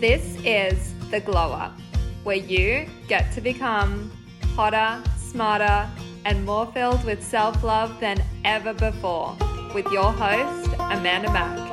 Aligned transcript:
This 0.00 0.36
is 0.44 0.92
The 1.10 1.20
Glow 1.20 1.52
Up, 1.52 1.72
where 2.22 2.36
you 2.36 2.86
get 3.08 3.32
to 3.32 3.40
become 3.40 4.12
hotter, 4.54 5.02
smarter, 5.16 5.88
and 6.26 6.44
more 6.44 6.66
filled 6.72 7.02
with 7.04 7.24
self 7.24 7.64
love 7.64 7.98
than 7.98 8.22
ever 8.44 8.74
before, 8.74 9.34
with 9.74 9.86
your 9.90 10.12
host, 10.12 10.68
Amanda 10.78 11.32
Mack. 11.32 11.65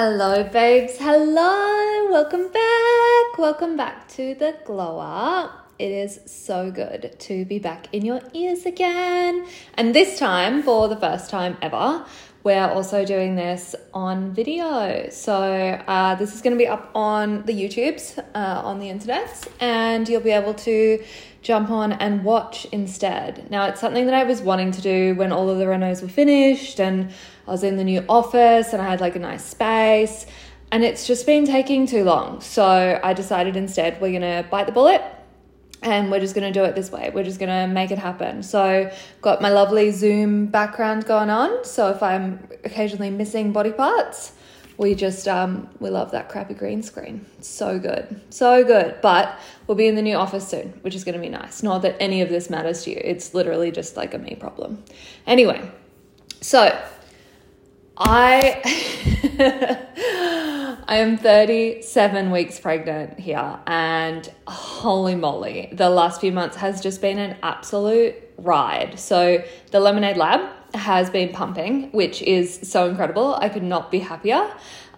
Hello, 0.00 0.44
babes. 0.44 0.96
Hello. 0.96 2.08
Welcome 2.08 2.52
back. 2.52 3.36
Welcome 3.36 3.76
back 3.76 4.06
to 4.10 4.36
the 4.36 4.54
Glow 4.64 5.00
Up. 5.00 5.72
It 5.76 5.90
is 5.90 6.20
so 6.24 6.70
good 6.70 7.16
to 7.18 7.44
be 7.44 7.58
back 7.58 7.88
in 7.90 8.04
your 8.04 8.20
ears 8.32 8.64
again. 8.64 9.44
And 9.74 9.92
this 9.92 10.16
time, 10.16 10.62
for 10.62 10.86
the 10.86 10.94
first 10.94 11.30
time 11.30 11.56
ever, 11.60 12.06
we're 12.44 12.68
also 12.68 13.04
doing 13.04 13.34
this 13.34 13.74
on 13.92 14.32
video. 14.32 15.08
So, 15.10 15.34
uh, 15.34 16.14
this 16.14 16.32
is 16.32 16.42
going 16.42 16.56
to 16.56 16.58
be 16.58 16.68
up 16.68 16.92
on 16.94 17.42
the 17.46 17.52
YouTubes, 17.52 18.18
uh, 18.36 18.62
on 18.64 18.78
the 18.78 18.90
internet, 18.90 19.48
and 19.58 20.08
you'll 20.08 20.20
be 20.20 20.30
able 20.30 20.54
to 20.54 21.02
jump 21.42 21.70
on 21.70 21.92
and 21.92 22.22
watch 22.22 22.66
instead. 22.66 23.50
Now, 23.50 23.66
it's 23.66 23.80
something 23.80 24.06
that 24.06 24.14
I 24.14 24.22
was 24.22 24.42
wanting 24.42 24.70
to 24.72 24.80
do 24.80 25.16
when 25.16 25.32
all 25.32 25.50
of 25.50 25.58
the 25.58 25.64
renos 25.64 26.02
were 26.02 26.08
finished 26.08 26.78
and 26.78 27.10
I 27.48 27.50
was 27.50 27.64
in 27.64 27.76
the 27.76 27.84
new 27.84 28.04
office 28.08 28.74
and 28.74 28.82
I 28.82 28.88
had 28.88 29.00
like 29.00 29.16
a 29.16 29.18
nice 29.18 29.44
space. 29.44 30.26
And 30.70 30.84
it's 30.84 31.06
just 31.06 31.24
been 31.24 31.46
taking 31.46 31.86
too 31.86 32.04
long. 32.04 32.42
So 32.42 33.00
I 33.02 33.14
decided 33.14 33.56
instead 33.56 33.98
we're 34.02 34.10
going 34.10 34.20
to 34.20 34.46
bite 34.50 34.66
the 34.66 34.72
bullet 34.72 35.02
and 35.82 36.10
we're 36.10 36.20
just 36.20 36.34
going 36.34 36.52
to 36.52 36.58
do 36.58 36.64
it 36.64 36.74
this 36.74 36.92
way. 36.92 37.10
We're 37.14 37.24
just 37.24 37.38
going 37.38 37.48
to 37.48 37.72
make 37.72 37.90
it 37.90 37.98
happen. 37.98 38.42
So, 38.42 38.90
got 39.22 39.40
my 39.40 39.48
lovely 39.48 39.92
Zoom 39.92 40.46
background 40.46 41.06
going 41.06 41.30
on. 41.30 41.64
So, 41.64 41.90
if 41.90 42.02
I'm 42.02 42.48
occasionally 42.64 43.10
missing 43.10 43.52
body 43.52 43.70
parts, 43.70 44.32
we 44.76 44.96
just 44.96 45.28
um, 45.28 45.68
we 45.78 45.88
love 45.90 46.10
that 46.10 46.28
crappy 46.28 46.54
green 46.54 46.82
screen. 46.82 47.26
So 47.40 47.78
good, 47.78 48.20
so 48.30 48.64
good. 48.64 48.96
But 49.02 49.38
we'll 49.66 49.76
be 49.76 49.86
in 49.86 49.94
the 49.94 50.02
new 50.02 50.16
office 50.16 50.48
soon, 50.48 50.70
which 50.82 50.96
is 50.96 51.04
going 51.04 51.14
to 51.14 51.20
be 51.20 51.28
nice. 51.28 51.62
Not 51.62 51.82
that 51.82 51.96
any 52.00 52.22
of 52.22 52.28
this 52.28 52.50
matters 52.50 52.82
to 52.84 52.90
you. 52.90 53.00
It's 53.02 53.34
literally 53.34 53.70
just 53.70 53.96
like 53.96 54.14
a 54.14 54.18
me 54.18 54.34
problem. 54.34 54.82
Anyway, 55.26 55.70
so 56.40 56.76
I 57.98 58.62
I 60.88 60.96
am 60.98 61.18
37 61.18 62.30
weeks 62.30 62.60
pregnant 62.60 63.18
here 63.18 63.58
and 63.66 64.30
holy 64.46 65.16
moly, 65.16 65.68
the 65.72 65.90
last 65.90 66.20
few 66.20 66.32
months 66.32 66.56
has 66.56 66.80
just 66.80 67.00
been 67.00 67.18
an 67.18 67.36
absolute 67.42 68.14
ride. 68.38 68.98
So 68.98 69.42
the 69.72 69.80
Lemonade 69.80 70.16
Lab 70.16 70.40
has 70.74 71.10
been 71.10 71.32
pumping, 71.32 71.90
which 71.92 72.22
is 72.22 72.60
so 72.62 72.88
incredible. 72.88 73.34
I 73.34 73.48
could 73.48 73.62
not 73.62 73.90
be 73.90 73.98
happier. 73.98 74.48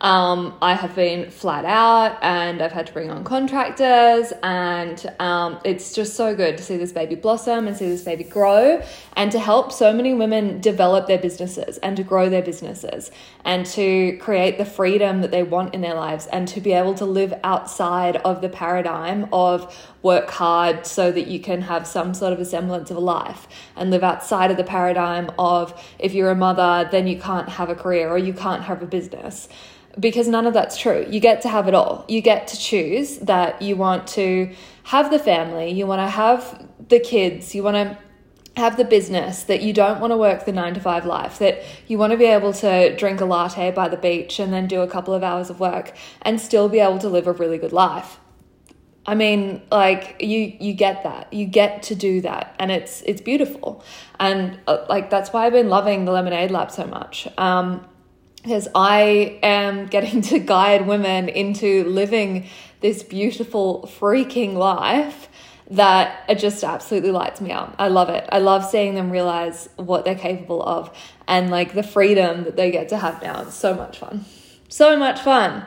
Um, 0.01 0.57
I 0.63 0.73
have 0.73 0.95
been 0.95 1.31
flat 1.31 1.67
out 1.67 2.19
and 2.23 2.63
I've 2.63 2.73
had 2.73 2.87
to 2.87 2.93
bring 2.93 3.11
on 3.11 3.23
contractors, 3.23 4.33
and 4.43 5.15
um, 5.19 5.61
it's 5.63 5.93
just 5.93 6.15
so 6.15 6.35
good 6.35 6.57
to 6.57 6.65
see 6.65 6.79
this 6.79 6.91
baby 6.91 7.17
blossom 7.17 7.69
and 7.69 7.77
see 7.77 7.87
this 7.87 8.03
baby 8.03 8.25
grow 8.25 8.83
and 9.15 9.31
to 9.31 9.39
help 9.39 9.73
so 9.73 9.93
many 9.93 10.15
women 10.15 10.59
develop 10.61 11.07
their 11.07 11.19
businesses 11.19 11.77
and 11.79 11.99
to 11.99 12.03
grow 12.03 12.31
their 12.31 12.41
businesses 12.41 13.11
and 13.45 13.67
to 13.67 14.17
create 14.19 14.57
the 14.57 14.65
freedom 14.65 15.21
that 15.21 15.31
they 15.31 15.43
want 15.43 15.75
in 15.75 15.83
their 15.83 15.95
lives 15.95 16.27
and 16.29 16.49
to 16.49 16.63
be 16.63 16.73
able 16.73 16.95
to 16.95 17.05
live 17.05 17.35
outside 17.45 18.17
of 18.17 18.41
the 18.41 18.49
paradigm 18.49 19.29
of 19.35 19.77
work 20.03 20.31
hard 20.31 20.87
so 20.87 21.13
that 21.13 21.27
you 21.27 21.39
can 21.39 21.61
have 21.61 21.87
some 21.87 22.15
sort 22.15 22.33
of 22.33 22.41
a 22.41 22.45
semblance 22.47 22.91
of 22.91 22.97
a 22.97 23.01
life 23.01 23.47
and 23.77 23.91
live 23.91 24.03
outside 24.03 24.51
of 24.51 24.57
the 24.57 24.65
paradigm 24.65 25.31
of 25.39 25.79
if 25.99 26.15
you're 26.15 26.31
a 26.31 26.35
mother, 26.35 26.89
then 26.91 27.07
you 27.07 27.19
can't 27.19 27.51
have 27.51 27.69
a 27.69 27.75
career 27.75 28.09
or 28.09 28.17
you 28.17 28.33
can't 28.33 28.63
have 28.63 28.83
a 28.83 28.87
business 28.87 29.47
because 29.99 30.29
none 30.29 30.47
of 30.47 30.55
that's 30.55 30.77
true. 30.77 31.07
You 31.09 31.21
get 31.21 31.43
to 31.43 31.49
have 31.49 31.69
it 31.69 31.75
all. 31.75 32.05
You 32.09 32.21
get 32.21 32.47
to 32.49 32.59
choose 32.59 33.19
that 33.19 33.61
you 33.61 33.77
want 33.77 34.07
to 34.09 34.55
have 34.85 35.11
the 35.11 35.19
family, 35.19 35.71
you 35.71 35.87
want 35.87 36.01
to 36.01 36.09
have 36.09 36.69
the 36.89 37.01
kids, 37.01 37.55
you 37.55 37.63
want 37.63 37.77
to 37.77 37.99
have 38.57 38.77
the 38.77 38.85
business, 38.85 39.45
that 39.45 39.63
you 39.63 39.73
don't 39.73 40.01
want 40.01 40.13
to 40.13 40.17
work 40.17 40.45
the 40.45 40.53
nine 40.53 40.75
to 40.75 40.81
five 40.81 41.07
life, 41.07 41.39
that 41.39 41.63
you 41.87 41.99
want 41.99 42.13
to 42.13 42.17
be 42.17 42.25
able 42.25 42.53
to 42.53 42.95
drink 42.97 43.21
a 43.21 43.25
latte 43.25 43.71
by 43.71 43.89
the 43.89 43.97
beach 43.97 44.39
and 44.39 44.53
then 44.53 44.67
do 44.67 44.81
a 44.81 44.89
couple 44.89 45.15
of 45.15 45.23
hours 45.23 45.51
of 45.51 45.61
work 45.61 45.93
and 46.23 46.41
still 46.41 46.69
be 46.69 46.81
able 46.81 46.99
to 46.99 47.09
live 47.09 47.27
a 47.27 47.33
really 47.33 47.59
good 47.59 47.73
life. 47.73 48.19
I 49.07 49.15
mean, 49.15 49.63
like 49.71 50.17
you 50.21 50.57
you 50.61 50.73
get 50.75 51.05
that. 51.05 51.33
You 51.33 51.47
get 51.47 51.83
to 51.85 51.95
do 51.95 52.21
that 52.21 52.55
and 52.59 52.71
it's 52.71 53.03
it's 53.03 53.21
beautiful. 53.21 53.83
And 54.19 54.61
uh, 54.67 54.85
like 54.89 55.09
that's 55.11 55.33
why 55.33 55.47
I've 55.47 55.53
been 55.53 55.69
loving 55.69 56.05
the 56.05 56.13
Lemonade 56.13 56.51
Lab 56.51 56.71
so 56.71 56.87
much. 56.87 57.27
Um 57.39 57.87
because 58.43 58.69
I 58.75 59.39
am 59.43 59.87
getting 59.87 60.23
to 60.23 60.39
guide 60.39 60.87
women 60.87 61.29
into 61.29 61.85
living 61.85 62.47
this 62.81 63.03
beautiful, 63.03 63.89
freaking 64.01 64.55
life 64.55 65.29
that 65.71 66.25
it 66.29 66.39
just 66.39 66.65
absolutely 66.65 67.13
lights 67.13 67.41
me 67.41 67.53
up. 67.53 67.75
I 67.79 67.89
love 67.89 68.09
it. 68.09 68.29
I 68.33 68.39
love 68.39 68.65
seeing 68.65 68.95
them 68.95 69.11
realize 69.11 69.69
what 69.77 70.05
they're 70.05 70.17
capable 70.17 70.63
of 70.63 70.91
and 71.29 71.51
like 71.51 71.75
the 71.75 71.85
freedom 71.85 72.45
that 72.45 72.57
they 72.57 72.73
get 72.73 72.89
to 72.89 72.97
have 72.97 73.23
now. 73.23 73.43
It's 73.43 73.55
so 73.55 73.75
much 73.75 73.99
fun. 73.99 74.25
So 74.69 74.97
much 74.97 75.21
fun. 75.21 75.65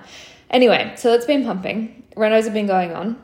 Anyway, 0.50 0.94
so 0.97 1.13
it's 1.13 1.25
been 1.25 1.45
pumping. 1.45 2.03
Renos 2.17 2.44
have 2.44 2.53
been 2.53 2.67
going 2.67 2.94
on. 2.94 3.22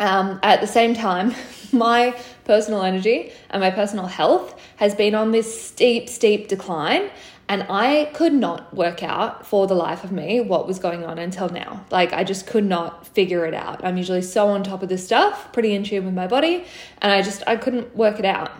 Um, 0.00 0.40
at 0.42 0.60
the 0.60 0.66
same 0.66 0.94
time, 0.94 1.34
my 1.72 2.18
personal 2.44 2.82
energy 2.82 3.32
and 3.50 3.60
my 3.60 3.70
personal 3.70 4.06
health 4.06 4.60
has 4.76 4.94
been 4.94 5.14
on 5.14 5.30
this 5.30 5.60
steep, 5.62 6.08
steep 6.08 6.48
decline. 6.48 7.10
And 7.48 7.64
I 7.70 8.10
could 8.12 8.34
not 8.34 8.74
work 8.74 9.02
out 9.02 9.46
for 9.46 9.66
the 9.66 9.74
life 9.74 10.04
of 10.04 10.12
me 10.12 10.40
what 10.40 10.66
was 10.66 10.78
going 10.78 11.04
on 11.04 11.18
until 11.18 11.48
now. 11.48 11.86
Like, 11.90 12.12
I 12.12 12.22
just 12.22 12.46
could 12.46 12.64
not 12.64 13.06
figure 13.06 13.46
it 13.46 13.54
out. 13.54 13.82
I'm 13.82 13.96
usually 13.96 14.20
so 14.20 14.48
on 14.48 14.62
top 14.62 14.82
of 14.82 14.90
this 14.90 15.04
stuff, 15.04 15.50
pretty 15.52 15.72
in 15.72 15.82
tune 15.82 16.04
with 16.04 16.14
my 16.14 16.26
body, 16.26 16.64
and 17.00 17.10
I 17.10 17.22
just, 17.22 17.42
I 17.46 17.56
couldn't 17.56 17.96
work 17.96 18.18
it 18.18 18.26
out 18.26 18.50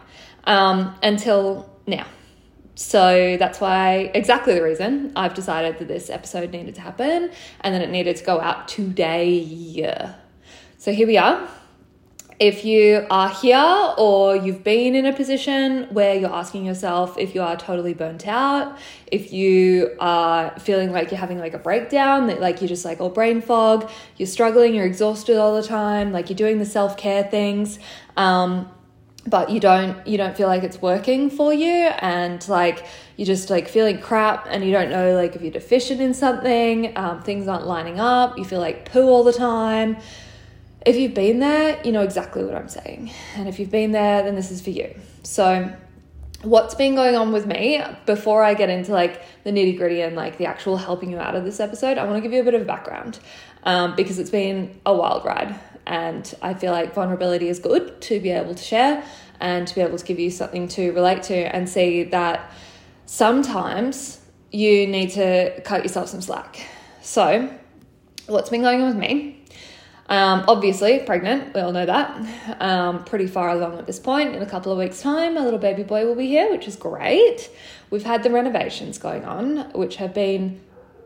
um, 0.44 0.94
until 1.02 1.70
now. 1.86 2.06
So 2.76 3.36
that's 3.38 3.60
why, 3.60 4.10
exactly 4.14 4.54
the 4.54 4.62
reason 4.62 5.12
I've 5.16 5.34
decided 5.34 5.78
that 5.78 5.88
this 5.88 6.08
episode 6.08 6.52
needed 6.52 6.76
to 6.76 6.80
happen 6.80 7.30
and 7.60 7.74
then 7.74 7.82
it 7.82 7.90
needed 7.90 8.16
to 8.16 8.24
go 8.24 8.40
out 8.40 8.68
today. 8.68 10.14
So 10.78 10.92
here 10.92 11.08
we 11.08 11.18
are 11.18 11.48
if 12.40 12.64
you 12.64 13.04
are 13.10 13.28
here 13.28 13.94
or 13.98 14.36
you've 14.36 14.62
been 14.62 14.94
in 14.94 15.06
a 15.06 15.12
position 15.12 15.88
where 15.90 16.14
you're 16.14 16.32
asking 16.32 16.64
yourself 16.64 17.18
if 17.18 17.34
you 17.34 17.42
are 17.42 17.56
totally 17.56 17.94
burnt 17.94 18.28
out, 18.28 18.78
if 19.08 19.32
you 19.32 19.96
are 19.98 20.56
feeling 20.60 20.92
like 20.92 21.10
you're 21.10 21.18
having 21.18 21.38
like 21.38 21.54
a 21.54 21.58
breakdown, 21.58 22.28
that 22.28 22.40
like 22.40 22.60
you're 22.60 22.68
just 22.68 22.84
like 22.84 23.00
all 23.00 23.10
brain 23.10 23.42
fog, 23.42 23.90
you're 24.16 24.28
struggling, 24.28 24.72
you're 24.72 24.86
exhausted 24.86 25.36
all 25.36 25.60
the 25.60 25.66
time, 25.66 26.12
like 26.12 26.30
you're 26.30 26.36
doing 26.36 26.58
the 26.58 26.66
self 26.66 26.96
care 26.96 27.24
things, 27.24 27.80
um, 28.16 28.70
but 29.26 29.50
you 29.50 29.58
don't 29.58 30.06
you 30.06 30.16
don't 30.16 30.36
feel 30.36 30.46
like 30.46 30.62
it's 30.62 30.80
working 30.80 31.30
for 31.30 31.52
you, 31.52 31.88
and 31.98 32.48
like 32.48 32.86
you're 33.16 33.26
just 33.26 33.50
like 33.50 33.66
feeling 33.66 33.98
crap, 33.98 34.46
and 34.48 34.64
you 34.64 34.70
don't 34.70 34.90
know 34.90 35.16
like 35.16 35.34
if 35.34 35.42
you're 35.42 35.50
deficient 35.50 36.00
in 36.00 36.14
something, 36.14 36.96
um, 36.96 37.20
things 37.20 37.48
aren't 37.48 37.66
lining 37.66 37.98
up, 37.98 38.38
you 38.38 38.44
feel 38.44 38.60
like 38.60 38.90
poo 38.92 39.08
all 39.08 39.24
the 39.24 39.32
time 39.32 39.96
if 40.86 40.96
you've 40.96 41.14
been 41.14 41.40
there, 41.40 41.80
you 41.84 41.92
know 41.92 42.02
exactly 42.02 42.44
what 42.44 42.54
I'm 42.54 42.68
saying. 42.68 43.10
And 43.36 43.48
if 43.48 43.58
you've 43.58 43.70
been 43.70 43.92
there, 43.92 44.22
then 44.22 44.34
this 44.34 44.50
is 44.50 44.60
for 44.60 44.70
you. 44.70 44.94
So, 45.22 45.74
what's 46.42 46.74
been 46.76 46.94
going 46.94 47.16
on 47.16 47.32
with 47.32 47.46
me 47.46 47.82
before 48.06 48.44
I 48.44 48.54
get 48.54 48.70
into 48.70 48.92
like 48.92 49.22
the 49.42 49.50
nitty 49.50 49.76
gritty 49.76 50.02
and 50.02 50.14
like 50.14 50.38
the 50.38 50.46
actual 50.46 50.76
helping 50.76 51.10
you 51.10 51.18
out 51.18 51.34
of 51.34 51.44
this 51.44 51.58
episode, 51.58 51.98
I 51.98 52.04
want 52.04 52.16
to 52.16 52.20
give 52.20 52.32
you 52.32 52.40
a 52.40 52.44
bit 52.44 52.54
of 52.54 52.66
background 52.66 53.18
um, 53.64 53.96
because 53.96 54.18
it's 54.18 54.30
been 54.30 54.80
a 54.86 54.94
wild 54.94 55.24
ride. 55.24 55.58
And 55.86 56.32
I 56.42 56.54
feel 56.54 56.72
like 56.72 56.94
vulnerability 56.94 57.48
is 57.48 57.58
good 57.58 58.00
to 58.02 58.20
be 58.20 58.30
able 58.30 58.54
to 58.54 58.62
share 58.62 59.02
and 59.40 59.66
to 59.66 59.74
be 59.74 59.80
able 59.80 59.98
to 59.98 60.04
give 60.04 60.18
you 60.18 60.30
something 60.30 60.68
to 60.68 60.92
relate 60.92 61.22
to 61.24 61.34
and 61.34 61.68
see 61.68 62.04
that 62.04 62.52
sometimes 63.06 64.20
you 64.52 64.86
need 64.86 65.10
to 65.10 65.60
cut 65.62 65.82
yourself 65.82 66.08
some 66.08 66.20
slack. 66.20 66.66
So, 67.02 67.50
what's 68.26 68.50
been 68.50 68.62
going 68.62 68.82
on 68.82 68.88
with 68.88 68.96
me 68.96 69.37
um, 70.08 70.44
obviously, 70.48 71.00
pregnant, 71.00 71.54
we 71.54 71.60
all 71.60 71.72
know 71.72 71.84
that. 71.84 72.60
Um, 72.60 73.04
pretty 73.04 73.26
far 73.26 73.50
along 73.50 73.78
at 73.78 73.86
this 73.86 73.98
point. 73.98 74.34
In 74.34 74.42
a 74.42 74.46
couple 74.46 74.72
of 74.72 74.78
weeks' 74.78 75.02
time, 75.02 75.36
a 75.36 75.42
little 75.42 75.58
baby 75.58 75.82
boy 75.82 76.06
will 76.06 76.14
be 76.14 76.26
here, 76.26 76.50
which 76.50 76.66
is 76.66 76.76
great. 76.76 77.50
We've 77.90 78.04
had 78.04 78.22
the 78.22 78.30
renovations 78.30 78.98
going 78.98 79.24
on, 79.24 79.70
which 79.72 79.96
have 79.96 80.14
been 80.14 80.60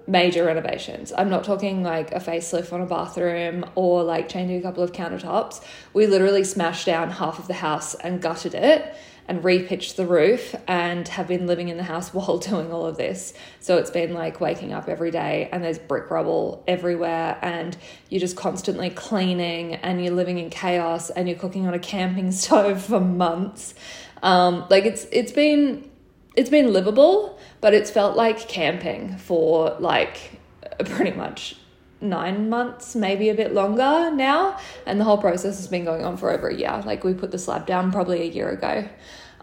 major 0.06 0.44
renovations. 0.44 1.12
I'm 1.16 1.30
not 1.30 1.44
talking 1.44 1.82
like 1.82 2.12
a 2.12 2.18
facelift 2.18 2.72
on 2.72 2.80
a 2.80 2.86
bathroom 2.86 3.64
or 3.74 4.02
like 4.02 4.28
changing 4.28 4.58
a 4.58 4.62
couple 4.62 4.82
of 4.82 4.92
countertops. 4.92 5.64
We 5.94 6.06
literally 6.06 6.44
smashed 6.44 6.86
down 6.86 7.10
half 7.10 7.38
of 7.38 7.48
the 7.48 7.54
house 7.54 7.94
and 7.94 8.20
gutted 8.20 8.54
it 8.54 8.94
and 9.28 9.42
repitched 9.42 9.96
the 9.96 10.06
roof 10.06 10.54
and 10.66 11.06
have 11.08 11.28
been 11.28 11.46
living 11.46 11.68
in 11.68 11.76
the 11.76 11.82
house 11.82 12.12
while 12.14 12.38
doing 12.38 12.72
all 12.72 12.86
of 12.86 12.96
this. 12.96 13.34
So 13.60 13.78
it's 13.78 13.90
been 13.90 14.14
like 14.14 14.40
waking 14.40 14.72
up 14.72 14.88
every 14.88 15.10
day 15.10 15.48
and 15.52 15.62
there's 15.62 15.78
brick 15.78 16.10
rubble 16.10 16.64
everywhere 16.66 17.38
and 17.42 17.76
you're 18.08 18.20
just 18.20 18.36
constantly 18.36 18.90
cleaning 18.90 19.74
and 19.76 20.02
you're 20.02 20.14
living 20.14 20.38
in 20.38 20.50
chaos 20.50 21.10
and 21.10 21.28
you're 21.28 21.38
cooking 21.38 21.66
on 21.66 21.74
a 21.74 21.78
camping 21.78 22.32
stove 22.32 22.82
for 22.82 23.00
months. 23.00 23.74
Um, 24.22 24.66
like 24.70 24.84
it's 24.84 25.06
it's 25.10 25.32
been 25.32 25.90
it's 26.36 26.50
been 26.50 26.72
livable, 26.72 27.38
but 27.60 27.74
it's 27.74 27.90
felt 27.90 28.16
like 28.16 28.48
camping 28.48 29.16
for 29.18 29.76
like 29.78 30.40
pretty 30.84 31.10
much 31.12 31.56
nine 32.02 32.48
months, 32.48 32.94
maybe 32.94 33.28
a 33.28 33.34
bit 33.34 33.54
longer 33.54 34.10
now. 34.14 34.58
And 34.86 35.00
the 35.00 35.04
whole 35.04 35.18
process 35.18 35.56
has 35.56 35.68
been 35.68 35.84
going 35.84 36.04
on 36.04 36.16
for 36.16 36.30
over 36.30 36.48
a 36.48 36.54
year. 36.54 36.82
Like 36.84 37.04
we 37.04 37.14
put 37.14 37.30
the 37.30 37.38
slab 37.38 37.66
down 37.66 37.92
probably 37.92 38.22
a 38.22 38.30
year 38.30 38.50
ago. 38.50 38.88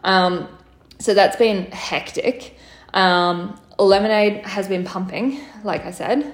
Um, 0.04 0.48
so 1.00 1.14
that's 1.14 1.36
been 1.36 1.72
hectic. 1.72 2.58
Um, 2.94 3.60
lemonade 3.78 4.46
has 4.46 4.68
been 4.68 4.84
pumping, 4.84 5.40
like 5.64 5.86
I 5.86 5.92
said. 5.92 6.34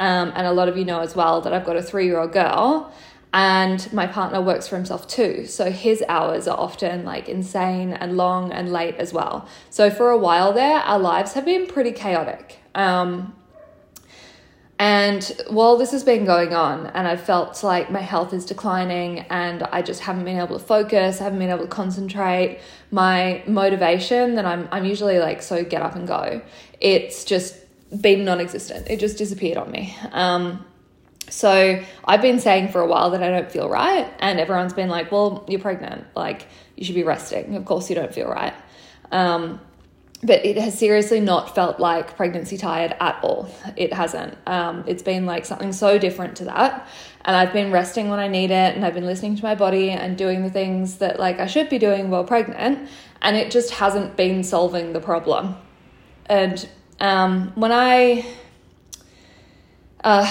Um, 0.00 0.32
and 0.34 0.46
a 0.46 0.52
lot 0.52 0.68
of 0.68 0.76
you 0.76 0.84
know 0.84 1.00
as 1.00 1.16
well 1.16 1.40
that 1.42 1.52
I've 1.52 1.64
got 1.64 1.76
a 1.76 1.82
three 1.82 2.06
year 2.06 2.18
old 2.18 2.32
girl 2.32 2.92
and 3.32 3.92
my 3.92 4.06
partner 4.06 4.40
works 4.40 4.68
for 4.68 4.76
himself 4.76 5.06
too. 5.06 5.44
So 5.46 5.70
his 5.70 6.02
hours 6.08 6.48
are 6.48 6.58
often 6.58 7.04
like 7.04 7.28
insane 7.28 7.92
and 7.92 8.16
long 8.16 8.52
and 8.52 8.72
late 8.72 8.94
as 8.96 9.12
well. 9.12 9.46
So 9.70 9.90
for 9.90 10.10
a 10.10 10.16
while 10.16 10.52
there, 10.52 10.78
our 10.78 10.98
lives 10.98 11.34
have 11.34 11.44
been 11.44 11.66
pretty 11.66 11.92
chaotic. 11.92 12.58
Um, 12.74 13.34
and 14.78 15.24
while 15.50 15.76
this 15.76 15.90
has 15.90 16.04
been 16.04 16.24
going 16.24 16.54
on, 16.54 16.86
and 16.86 17.08
I've 17.08 17.20
felt 17.20 17.64
like 17.64 17.90
my 17.90 18.00
health 18.00 18.32
is 18.32 18.44
declining, 18.44 19.20
and 19.30 19.64
I 19.64 19.82
just 19.82 20.00
haven't 20.00 20.24
been 20.24 20.38
able 20.38 20.58
to 20.58 20.64
focus, 20.64 21.20
I 21.20 21.24
haven't 21.24 21.40
been 21.40 21.50
able 21.50 21.64
to 21.64 21.70
concentrate, 21.70 22.60
my 22.92 23.42
motivation 23.46 24.36
that 24.36 24.44
I'm, 24.44 24.68
I'm 24.70 24.84
usually 24.84 25.18
like 25.18 25.42
so 25.42 25.64
get 25.64 25.82
up 25.82 25.96
and 25.96 26.06
go, 26.06 26.42
it's 26.80 27.24
just 27.24 27.56
been 28.00 28.24
non 28.24 28.40
existent. 28.40 28.86
It 28.88 29.00
just 29.00 29.18
disappeared 29.18 29.58
on 29.58 29.70
me. 29.70 29.96
Um, 30.12 30.64
so 31.28 31.82
I've 32.04 32.22
been 32.22 32.38
saying 32.38 32.68
for 32.68 32.80
a 32.80 32.86
while 32.86 33.10
that 33.10 33.22
I 33.22 33.30
don't 33.30 33.50
feel 33.50 33.68
right, 33.68 34.08
and 34.20 34.38
everyone's 34.38 34.74
been 34.74 34.88
like, 34.88 35.10
well, 35.10 35.44
you're 35.48 35.60
pregnant, 35.60 36.06
like 36.14 36.46
you 36.76 36.84
should 36.84 36.94
be 36.94 37.02
resting. 37.02 37.56
Of 37.56 37.64
course, 37.64 37.90
you 37.90 37.96
don't 37.96 38.14
feel 38.14 38.28
right. 38.28 38.54
Um, 39.10 39.60
but 40.22 40.44
it 40.44 40.58
has 40.58 40.76
seriously 40.76 41.20
not 41.20 41.54
felt 41.54 41.78
like 41.78 42.16
pregnancy 42.16 42.58
tired 42.58 42.94
at 43.00 43.20
all. 43.22 43.48
It 43.76 43.92
hasn't. 43.92 44.36
Um, 44.46 44.82
it's 44.86 45.02
been 45.02 45.26
like 45.26 45.44
something 45.44 45.72
so 45.72 45.96
different 45.96 46.36
to 46.38 46.44
that. 46.46 46.88
And 47.24 47.36
I've 47.36 47.52
been 47.52 47.70
resting 47.70 48.08
when 48.08 48.18
I 48.18 48.26
need 48.26 48.50
it, 48.50 48.74
and 48.74 48.84
I've 48.84 48.94
been 48.94 49.06
listening 49.06 49.36
to 49.36 49.42
my 49.42 49.54
body 49.54 49.90
and 49.90 50.16
doing 50.16 50.42
the 50.42 50.50
things 50.50 50.98
that 50.98 51.20
like 51.20 51.38
I 51.38 51.46
should 51.46 51.68
be 51.68 51.78
doing 51.78 52.10
while 52.10 52.24
pregnant, 52.24 52.88
and 53.22 53.36
it 53.36 53.50
just 53.50 53.70
hasn't 53.70 54.16
been 54.16 54.42
solving 54.42 54.92
the 54.92 55.00
problem. 55.00 55.56
And 56.26 56.68
um, 57.00 57.52
when 57.54 57.70
I, 57.70 58.26
uh, 60.02 60.26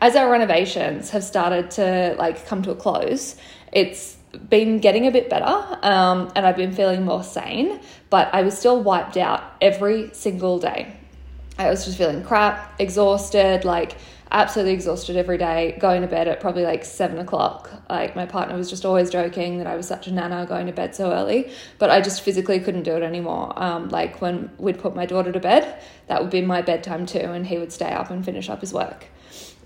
as 0.00 0.14
our 0.16 0.30
renovations 0.30 1.10
have 1.10 1.24
started 1.24 1.72
to 1.72 2.14
like 2.18 2.46
come 2.46 2.62
to 2.62 2.70
a 2.70 2.76
close, 2.76 3.36
it's 3.72 4.16
been 4.48 4.78
getting 4.78 5.06
a 5.06 5.10
bit 5.10 5.30
better 5.30 5.78
um, 5.82 6.32
and 6.34 6.46
I've 6.46 6.56
been 6.56 6.72
feeling 6.72 7.04
more 7.04 7.22
sane, 7.22 7.80
but 8.10 8.32
I 8.34 8.42
was 8.42 8.58
still 8.58 8.82
wiped 8.82 9.16
out 9.16 9.42
every 9.60 10.10
single 10.12 10.58
day. 10.58 10.96
I 11.58 11.70
was 11.70 11.84
just 11.84 11.96
feeling 11.96 12.24
crap, 12.24 12.80
exhausted, 12.80 13.64
like 13.64 13.96
absolutely 14.30 14.72
exhausted 14.72 15.16
every 15.16 15.38
day, 15.38 15.76
going 15.78 16.02
to 16.02 16.08
bed 16.08 16.26
at 16.26 16.40
probably 16.40 16.64
like 16.64 16.84
seven 16.84 17.18
o'clock. 17.18 17.70
Like 17.88 18.16
my 18.16 18.26
partner 18.26 18.56
was 18.56 18.68
just 18.68 18.84
always 18.84 19.08
joking 19.08 19.58
that 19.58 19.66
I 19.66 19.76
was 19.76 19.86
such 19.86 20.08
a 20.08 20.12
nana 20.12 20.44
going 20.46 20.66
to 20.66 20.72
bed 20.72 20.94
so 20.96 21.12
early, 21.12 21.50
but 21.78 21.90
I 21.90 22.00
just 22.00 22.22
physically 22.22 22.58
couldn't 22.58 22.82
do 22.82 22.96
it 22.96 23.02
anymore. 23.02 23.52
Um, 23.56 23.88
like 23.90 24.20
when 24.20 24.50
we'd 24.58 24.80
put 24.80 24.96
my 24.96 25.06
daughter 25.06 25.30
to 25.30 25.40
bed, 25.40 25.80
that 26.08 26.20
would 26.20 26.30
be 26.30 26.42
my 26.42 26.62
bedtime 26.62 27.06
too, 27.06 27.18
and 27.18 27.46
he 27.46 27.58
would 27.58 27.72
stay 27.72 27.92
up 27.92 28.10
and 28.10 28.24
finish 28.24 28.50
up 28.50 28.60
his 28.60 28.72
work. 28.72 29.06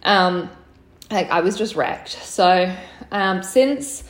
Um, 0.03 0.51
like 1.11 1.31
I 1.31 1.41
was 1.41 1.57
just 1.57 1.75
wrecked. 1.75 2.11
So 2.11 2.75
um, 3.11 3.43
since 3.43 4.05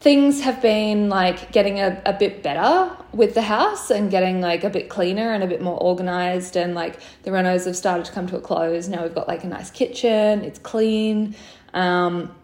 things 0.00 0.42
have 0.42 0.60
been 0.60 1.08
like 1.08 1.52
getting 1.52 1.80
a, 1.80 2.00
a 2.04 2.12
bit 2.12 2.42
better 2.42 2.94
with 3.12 3.34
the 3.34 3.42
house 3.42 3.90
and 3.90 4.10
getting 4.10 4.40
like 4.40 4.62
a 4.62 4.70
bit 4.70 4.88
cleaner 4.88 5.32
and 5.32 5.42
a 5.42 5.46
bit 5.46 5.62
more 5.62 5.80
organized 5.80 6.56
and 6.56 6.74
like 6.74 7.00
the 7.22 7.30
renos 7.30 7.64
have 7.64 7.76
started 7.76 8.04
to 8.04 8.12
come 8.12 8.26
to 8.26 8.36
a 8.36 8.40
close. 8.40 8.88
Now 8.88 9.02
we've 9.02 9.14
got 9.14 9.26
like 9.26 9.44
a 9.44 9.48
nice 9.48 9.70
kitchen. 9.70 10.42
It's 10.42 10.58
clean. 10.58 11.34
Um, 11.72 12.34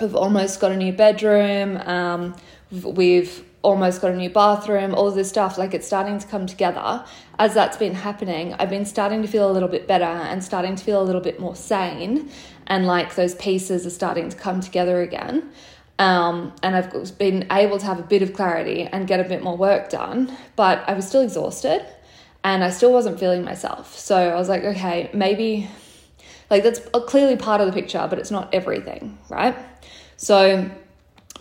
we've 0.00 0.14
almost 0.14 0.60
got 0.60 0.72
a 0.72 0.76
new 0.76 0.92
bedroom. 0.92 1.76
Um, 1.78 2.36
we've 2.70 3.44
almost 3.62 4.00
got 4.00 4.12
a 4.12 4.16
new 4.16 4.30
bathroom. 4.30 4.94
All 4.94 5.10
this 5.10 5.28
stuff 5.28 5.58
like 5.58 5.74
it's 5.74 5.86
starting 5.86 6.18
to 6.20 6.26
come 6.26 6.46
together. 6.46 7.04
As 7.38 7.54
that's 7.54 7.76
been 7.76 7.94
happening 7.94 8.54
i've 8.54 8.70
been 8.70 8.84
starting 8.84 9.22
to 9.22 9.26
feel 9.26 9.50
a 9.50 9.52
little 9.52 9.68
bit 9.68 9.88
better 9.88 10.04
and 10.04 10.44
starting 10.44 10.76
to 10.76 10.84
feel 10.84 11.02
a 11.02 11.04
little 11.04 11.20
bit 11.20 11.40
more 11.40 11.56
sane. 11.56 12.30
And 12.68 12.86
like 12.86 13.16
those 13.16 13.34
pieces 13.34 13.84
are 13.84 13.90
starting 13.90 14.28
to 14.28 14.36
come 14.36 14.60
together 14.60 15.02
again 15.02 15.50
um, 15.98 16.52
and 16.62 16.74
I've 16.74 17.18
been 17.18 17.46
able 17.50 17.78
to 17.78 17.86
have 17.86 17.98
a 17.98 18.02
bit 18.02 18.22
of 18.22 18.32
clarity 18.32 18.82
and 18.82 19.06
get 19.06 19.20
a 19.20 19.24
bit 19.24 19.42
more 19.42 19.56
work 19.56 19.88
done, 19.88 20.36
but 20.56 20.82
I 20.88 20.94
was 20.94 21.06
still 21.06 21.22
exhausted 21.22 21.86
and 22.44 22.64
I 22.64 22.70
still 22.70 22.92
wasn't 22.92 23.20
feeling 23.20 23.44
myself. 23.44 23.96
So 23.98 24.16
I 24.16 24.34
was 24.34 24.48
like, 24.48 24.64
okay, 24.64 25.10
maybe 25.12 25.68
like 26.50 26.62
that's 26.62 26.80
clearly 27.06 27.36
part 27.36 27.60
of 27.60 27.66
the 27.66 27.72
picture, 27.72 28.06
but 28.10 28.18
it's 28.18 28.30
not 28.30 28.52
everything, 28.52 29.18
right? 29.28 29.56
So 30.16 30.70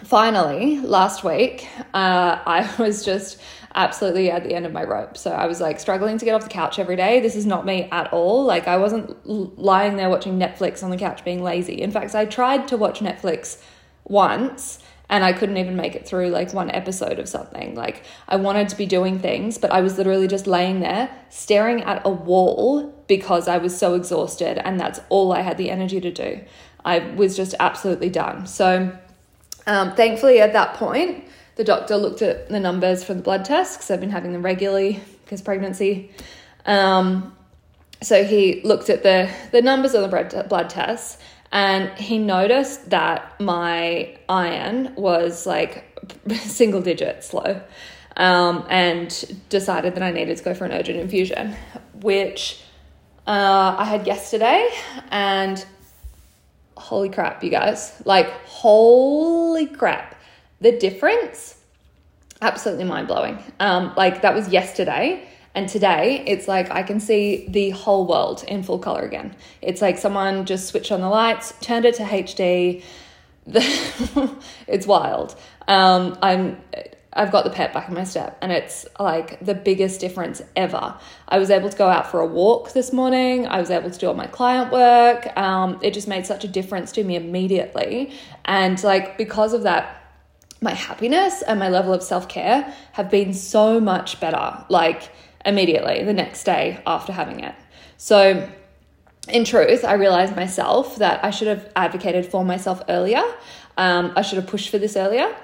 finally, 0.03 0.80
last 0.80 1.24
week, 1.24 1.68
uh, 1.94 2.39
I 2.45 2.69
was 2.77 3.04
just 3.04 3.39
absolutely 3.74 4.30
at 4.30 4.44
the 4.44 4.54
end 4.54 4.65
of 4.65 4.74
my 4.74 4.83
rope. 4.83 5.18
So 5.18 5.31
I 5.31 5.47
was 5.47 5.62
like 5.62 5.80
struggling 5.80 6.18
to 6.18 6.25
get 6.25 6.36
off 6.36 6.44
the 6.44 6.50
couch 6.50 6.77
every 6.77 6.97
day. 6.97 7.19
This 7.19 7.36
is 7.36 7.45
not 7.45 7.65
me 7.65 7.88
at 7.92 8.12
all. 8.12 8.44
Like 8.44 8.68
I 8.68 8.77
wasn't 8.77 9.15
lying 9.25 9.95
there 9.95 10.09
watching 10.09 10.38
Netflix 10.38 10.83
on 10.83 10.92
the 10.92 10.97
couch 10.97 11.24
being 11.24 11.42
lazy. 11.42 11.81
In 11.81 11.92
fact, 11.92 12.13
I 12.13 12.25
tried 12.25 12.68
to 12.68 12.77
watch 12.77 13.00
Netflix 13.00 13.62
once 14.03 14.80
and 15.12 15.25
I 15.25 15.33
couldn't 15.33 15.57
even 15.57 15.75
make 15.75 15.94
it 15.94 16.07
through 16.07 16.30
like 16.30 16.53
one 16.53 16.71
episode 16.71 17.19
of 17.19 17.27
something. 17.27 17.75
Like 17.75 18.03
I 18.30 18.38
wanted 18.38 18.69
to 18.69 18.77
be 18.77 18.86
doing 18.86 19.19
things, 19.19 19.57
but 19.57 19.69
I 19.69 19.81
was 19.81 19.98
literally 19.98 20.27
just 20.27 20.48
laying 20.48 20.80
there 20.80 21.12
staring 21.30 21.83
at 21.83 22.01
a 22.06 22.09
wall 22.09 22.95
because 23.07 23.50
I 23.50 23.57
was 23.57 23.77
so 23.77 23.94
exhausted 23.95 24.57
and 24.65 24.80
that's 24.80 25.01
all 25.09 25.33
I 25.33 25.42
had 25.42 25.57
the 25.57 25.69
energy 25.69 26.00
to 26.00 26.12
do. 26.12 26.39
I 26.86 27.00
was 27.00 27.36
just 27.36 27.53
absolutely 27.59 28.09
done. 28.09 28.48
So 28.48 28.98
um, 29.68 29.94
thankfully 29.95 30.39
at 30.39 30.54
that 30.54 30.75
point, 30.75 31.25
the 31.57 31.65
doctor 31.65 31.97
looked 31.97 32.21
at 32.21 32.47
the 32.47 32.59
numbers 32.59 33.04
from 33.04 33.18
the 33.18 33.24
blood 33.24 33.44
tests 33.44 33.75
because 33.75 33.92
I've 33.92 34.00
been 34.00 34.12
having 34.12 34.31
them 34.31 34.44
regularly 34.44 35.01
because 35.25 35.42
pregnancy. 35.42 36.12
Um, 36.65 37.36
so 38.01 38.23
he 38.23 38.61
looked 38.64 38.90
at 38.90 39.04
the 39.04 39.30
the 39.52 39.61
numbers 39.61 39.94
on 39.94 40.09
the 40.09 40.45
blood 40.47 40.69
tests 40.69 41.18
and 41.51 41.89
he 41.97 42.17
noticed 42.17 42.89
that 42.89 43.39
my 43.39 44.17
iron 44.29 44.93
was 44.95 45.45
like 45.45 46.01
single 46.35 46.81
digits 46.81 47.33
low 47.33 47.61
um, 48.17 48.65
and 48.69 49.37
decided 49.49 49.95
that 49.95 50.03
I 50.03 50.11
needed 50.11 50.37
to 50.37 50.43
go 50.43 50.53
for 50.53 50.65
an 50.65 50.71
urgent 50.71 50.99
infusion, 50.99 51.55
which 52.01 52.61
uh, 53.27 53.75
I 53.77 53.85
had 53.85 54.07
yesterday. 54.07 54.69
And 55.09 55.63
holy 56.77 57.09
crap, 57.09 57.43
you 57.43 57.49
guys, 57.49 58.01
like, 58.05 58.29
holy 58.45 59.67
crap, 59.67 60.15
the 60.59 60.71
difference 60.71 61.57
absolutely 62.41 62.85
mind 62.85 63.07
blowing. 63.07 63.37
Um, 63.59 63.93
like, 63.95 64.23
that 64.23 64.33
was 64.33 64.49
yesterday. 64.49 65.27
And 65.53 65.67
today, 65.67 66.23
it's 66.25 66.47
like 66.47 66.71
I 66.71 66.83
can 66.83 66.99
see 66.99 67.45
the 67.49 67.71
whole 67.71 68.07
world 68.07 68.43
in 68.47 68.63
full 68.63 68.79
color 68.79 69.01
again. 69.01 69.35
It's 69.61 69.81
like 69.81 69.97
someone 69.97 70.45
just 70.45 70.67
switched 70.67 70.91
on 70.91 71.01
the 71.01 71.09
lights, 71.09 71.53
turned 71.59 71.85
it 71.85 71.95
to 71.95 72.03
HD. 72.03 72.83
it's 74.67 74.87
wild. 74.87 75.35
Um, 75.67 76.17
I'm. 76.21 76.61
I've 77.13 77.33
got 77.33 77.43
the 77.43 77.49
pet 77.49 77.73
back 77.73 77.89
in 77.89 77.93
my 77.93 78.05
step, 78.05 78.37
and 78.41 78.53
it's 78.53 78.87
like 78.97 79.45
the 79.45 79.53
biggest 79.53 79.99
difference 79.99 80.41
ever. 80.55 80.95
I 81.27 81.39
was 81.39 81.49
able 81.49 81.69
to 81.69 81.77
go 81.77 81.89
out 81.89 82.09
for 82.09 82.21
a 82.21 82.25
walk 82.25 82.71
this 82.71 82.93
morning. 82.93 83.45
I 83.45 83.59
was 83.59 83.69
able 83.69 83.91
to 83.91 83.99
do 83.99 84.07
all 84.07 84.13
my 84.13 84.27
client 84.27 84.71
work. 84.71 85.37
Um, 85.37 85.77
it 85.81 85.93
just 85.93 86.07
made 86.07 86.25
such 86.25 86.45
a 86.45 86.47
difference 86.47 86.93
to 86.93 87.03
me 87.03 87.17
immediately, 87.17 88.13
and 88.45 88.81
like 88.81 89.17
because 89.17 89.51
of 89.51 89.63
that, 89.63 90.01
my 90.61 90.73
happiness 90.73 91.41
and 91.41 91.59
my 91.59 91.67
level 91.67 91.93
of 91.93 92.01
self 92.01 92.29
care 92.29 92.73
have 92.93 93.11
been 93.11 93.33
so 93.33 93.81
much 93.81 94.21
better. 94.21 94.63
Like 94.69 95.11
immediately 95.45 96.04
the 96.04 96.14
next 96.14 96.44
day 96.44 96.81
after 96.86 97.12
having 97.12 97.42
it. 97.42 97.56
So, 97.98 98.50
in 99.28 99.45
truth, 99.45 99.86
I 99.86 99.94
realized 99.94 100.36
myself 100.36 100.98
that 100.98 101.24
I 101.24 101.30
should 101.30 101.48
have 101.48 101.71
advocated 101.76 102.26
for 102.26 102.44
myself 102.44 102.81
earlier. 102.90 103.24
Um, 103.78 104.14
I 104.16 104.21
should 104.21 104.38
have 104.38 104.48
pushed 104.48 104.69
for 104.69 104.78
this 104.78 104.95
earlier. 104.95 105.36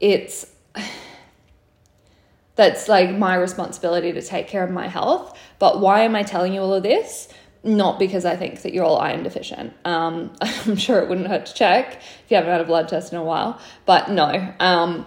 It's 0.00 0.46
that's 2.54 2.88
like 2.88 3.10
my 3.10 3.34
responsibility 3.34 4.12
to 4.12 4.22
take 4.22 4.48
care 4.48 4.64
of 4.64 4.70
my 4.70 4.88
health. 4.88 5.38
But 5.58 5.80
why 5.80 6.02
am 6.02 6.16
I 6.16 6.22
telling 6.22 6.54
you 6.54 6.60
all 6.60 6.74
of 6.74 6.82
this? 6.82 7.28
Not 7.64 7.98
because 7.98 8.24
I 8.24 8.36
think 8.36 8.62
that 8.62 8.72
you're 8.72 8.84
all 8.84 8.98
iron 8.98 9.24
deficient. 9.24 9.72
Um, 9.84 10.32
I'm 10.40 10.76
sure 10.76 11.00
it 11.00 11.08
wouldn't 11.08 11.26
hurt 11.26 11.46
to 11.46 11.54
check 11.54 11.96
if 11.96 12.30
you 12.30 12.36
haven't 12.36 12.52
had 12.52 12.60
a 12.60 12.64
blood 12.64 12.88
test 12.88 13.12
in 13.12 13.18
a 13.18 13.24
while. 13.24 13.60
But 13.84 14.10
no, 14.10 14.54
um, 14.60 15.06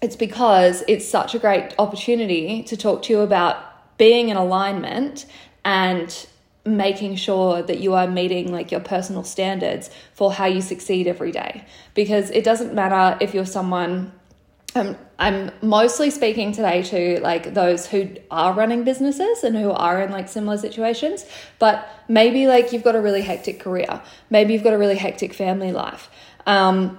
it's 0.00 0.16
because 0.16 0.84
it's 0.86 1.08
such 1.08 1.34
a 1.34 1.38
great 1.38 1.74
opportunity 1.78 2.62
to 2.64 2.76
talk 2.76 3.02
to 3.02 3.12
you 3.12 3.20
about 3.20 3.67
being 3.98 4.30
in 4.30 4.36
alignment 4.36 5.26
and 5.64 6.26
making 6.64 7.16
sure 7.16 7.62
that 7.62 7.80
you 7.80 7.94
are 7.94 8.06
meeting 8.06 8.52
like 8.52 8.70
your 8.70 8.80
personal 8.80 9.24
standards 9.24 9.90
for 10.14 10.32
how 10.32 10.46
you 10.46 10.60
succeed 10.60 11.06
every 11.06 11.32
day 11.32 11.64
because 11.94 12.30
it 12.30 12.44
doesn't 12.44 12.74
matter 12.74 13.16
if 13.20 13.34
you're 13.34 13.46
someone 13.46 14.12
um, 14.74 14.96
I'm 15.18 15.50
mostly 15.62 16.10
speaking 16.10 16.52
today 16.52 16.82
to 16.82 17.20
like 17.20 17.54
those 17.54 17.86
who 17.86 18.10
are 18.30 18.52
running 18.52 18.84
businesses 18.84 19.42
and 19.42 19.56
who 19.56 19.70
are 19.70 20.02
in 20.02 20.12
like 20.12 20.28
similar 20.28 20.58
situations, 20.58 21.24
but 21.58 21.88
maybe 22.06 22.46
like 22.46 22.72
you've 22.72 22.84
got 22.84 22.94
a 22.94 23.00
really 23.00 23.22
hectic 23.22 23.60
career, 23.60 24.02
maybe 24.30 24.52
you've 24.52 24.62
got 24.62 24.74
a 24.74 24.78
really 24.78 24.96
hectic 24.96 25.32
family 25.34 25.72
life. 25.72 26.10
Um, 26.46 26.98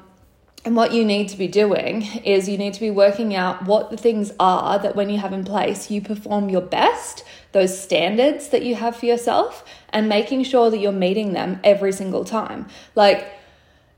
and 0.66 0.76
what 0.76 0.92
you 0.92 1.06
need 1.06 1.30
to 1.30 1.38
be 1.38 1.48
doing 1.48 2.04
is 2.24 2.50
you 2.50 2.58
need 2.58 2.74
to 2.74 2.80
be 2.82 2.92
working 2.92 3.34
out 3.34 3.66
what 3.66 3.90
the 3.90 3.98
things 3.98 4.34
are 4.40 4.78
that 4.80 4.96
when 4.96 5.10
you 5.10 5.18
have 5.18 5.32
in 5.32 5.46
place, 5.46 5.90
you 5.90 6.02
perform 6.02 6.50
your 6.50 6.62
best, 6.62 7.24
those 7.54 7.80
standards 7.80 8.50
that 8.50 8.64
you 8.64 8.76
have 8.76 8.96
for 8.96 9.06
yourself, 9.06 9.64
and 9.90 10.10
making 10.10 10.44
sure 10.44 10.70
that 10.70 10.80
you're 10.80 10.92
meeting 10.92 11.32
them 11.32 11.60
every 11.64 11.94
single 11.94 12.26
time. 12.26 12.68
Like, 12.94 13.26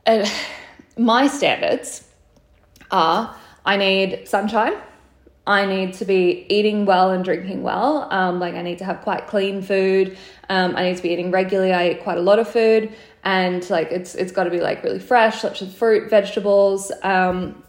uh, 0.05 0.29
my 0.97 1.27
standards 1.27 2.07
are 2.91 3.35
I 3.65 3.77
need 3.77 4.27
sunshine. 4.27 4.73
I 5.45 5.65
need 5.65 5.95
to 5.95 6.05
be 6.05 6.45
eating 6.49 6.85
well 6.85 7.09
and 7.09 7.23
drinking 7.23 7.63
well. 7.63 8.07
Um, 8.11 8.39
like, 8.39 8.53
I 8.53 8.61
need 8.61 8.77
to 8.77 8.85
have 8.85 9.01
quite 9.01 9.25
clean 9.25 9.63
food. 9.63 10.17
Um, 10.49 10.75
I 10.75 10.83
need 10.83 10.97
to 10.97 11.03
be 11.03 11.09
eating 11.09 11.31
regularly. 11.31 11.73
I 11.73 11.89
eat 11.89 12.03
quite 12.03 12.19
a 12.19 12.21
lot 12.21 12.37
of 12.37 12.47
food 12.47 12.93
and 13.23 13.67
like 13.69 13.91
it's 13.91 14.15
it's 14.15 14.31
got 14.31 14.45
to 14.45 14.49
be 14.49 14.59
like 14.59 14.83
really 14.83 14.99
fresh, 14.99 15.41
such 15.41 15.61
as 15.61 15.73
fruit, 15.73 16.09
vegetables. 16.09 16.91
Um, 17.03 17.63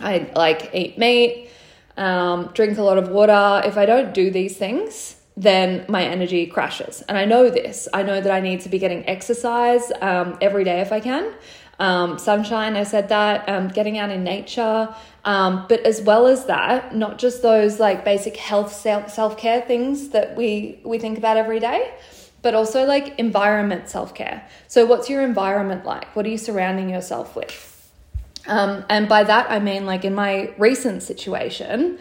I 0.00 0.30
like 0.34 0.70
eat 0.74 0.98
meat, 0.98 1.50
um, 1.96 2.50
drink 2.54 2.78
a 2.78 2.82
lot 2.82 2.98
of 2.98 3.08
water. 3.08 3.62
If 3.66 3.76
I 3.76 3.86
don't 3.86 4.12
do 4.12 4.30
these 4.30 4.56
things, 4.56 5.16
then 5.36 5.84
my 5.88 6.04
energy 6.04 6.46
crashes. 6.46 7.02
And 7.02 7.18
I 7.18 7.24
know 7.24 7.50
this. 7.50 7.88
I 7.92 8.02
know 8.02 8.20
that 8.20 8.32
I 8.32 8.40
need 8.40 8.60
to 8.62 8.68
be 8.68 8.78
getting 8.78 9.06
exercise 9.08 9.92
um, 10.00 10.38
every 10.40 10.64
day 10.64 10.80
if 10.80 10.92
I 10.92 11.00
can. 11.00 11.34
Um, 11.78 12.18
sunshine, 12.18 12.74
I 12.74 12.84
said 12.84 13.10
that, 13.10 13.46
um, 13.48 13.68
getting 13.68 13.98
out 13.98 14.10
in 14.10 14.24
nature. 14.24 14.94
Um, 15.26 15.66
but 15.68 15.80
as 15.80 16.00
well 16.00 16.26
as 16.26 16.46
that, 16.46 16.94
not 16.94 17.18
just 17.18 17.42
those 17.42 17.78
like 17.78 18.04
basic 18.04 18.36
health 18.36 18.72
self 18.72 19.36
care 19.36 19.60
things 19.60 20.10
that 20.10 20.36
we, 20.36 20.80
we 20.84 20.98
think 20.98 21.18
about 21.18 21.36
every 21.36 21.60
day, 21.60 21.92
but 22.46 22.54
also 22.54 22.84
like 22.84 23.18
environment 23.18 23.88
self 23.88 24.14
care. 24.14 24.46
So, 24.68 24.86
what's 24.86 25.10
your 25.10 25.20
environment 25.22 25.84
like? 25.84 26.14
What 26.14 26.24
are 26.26 26.28
you 26.28 26.38
surrounding 26.38 26.88
yourself 26.88 27.34
with? 27.34 27.90
Um, 28.46 28.84
and 28.88 29.08
by 29.08 29.24
that, 29.24 29.50
I 29.50 29.58
mean, 29.58 29.84
like 29.84 30.04
in 30.04 30.14
my 30.14 30.54
recent 30.56 31.02
situation, 31.02 31.98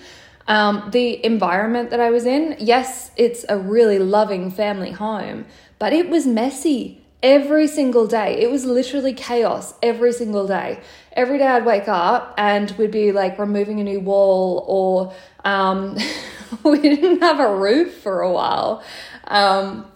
um, 0.47 0.89
the 0.91 1.25
environment 1.25 1.89
that 1.89 1.99
I 1.99 2.11
was 2.11 2.27
in, 2.27 2.57
yes, 2.59 3.09
it's 3.17 3.43
a 3.49 3.57
really 3.57 3.97
loving 3.97 4.51
family 4.51 4.91
home, 4.91 5.47
but 5.79 5.93
it 5.93 6.11
was 6.11 6.27
messy 6.27 7.01
every 7.23 7.65
single 7.65 8.05
day. 8.05 8.39
It 8.39 8.51
was 8.51 8.65
literally 8.65 9.13
chaos 9.15 9.73
every 9.81 10.13
single 10.13 10.45
day. 10.45 10.79
Every 11.13 11.39
day 11.39 11.47
I'd 11.47 11.65
wake 11.65 11.87
up 11.87 12.35
and 12.37 12.69
we'd 12.77 12.91
be 12.91 13.11
like 13.11 13.39
removing 13.39 13.79
a 13.79 13.83
new 13.83 13.99
wall, 13.99 14.63
or 14.67 15.11
um, 15.43 15.97
we 16.63 16.77
didn't 16.77 17.21
have 17.23 17.39
a 17.39 17.55
roof 17.55 17.95
for 18.03 18.21
a 18.21 18.31
while. 18.31 18.83
Um, 19.25 19.87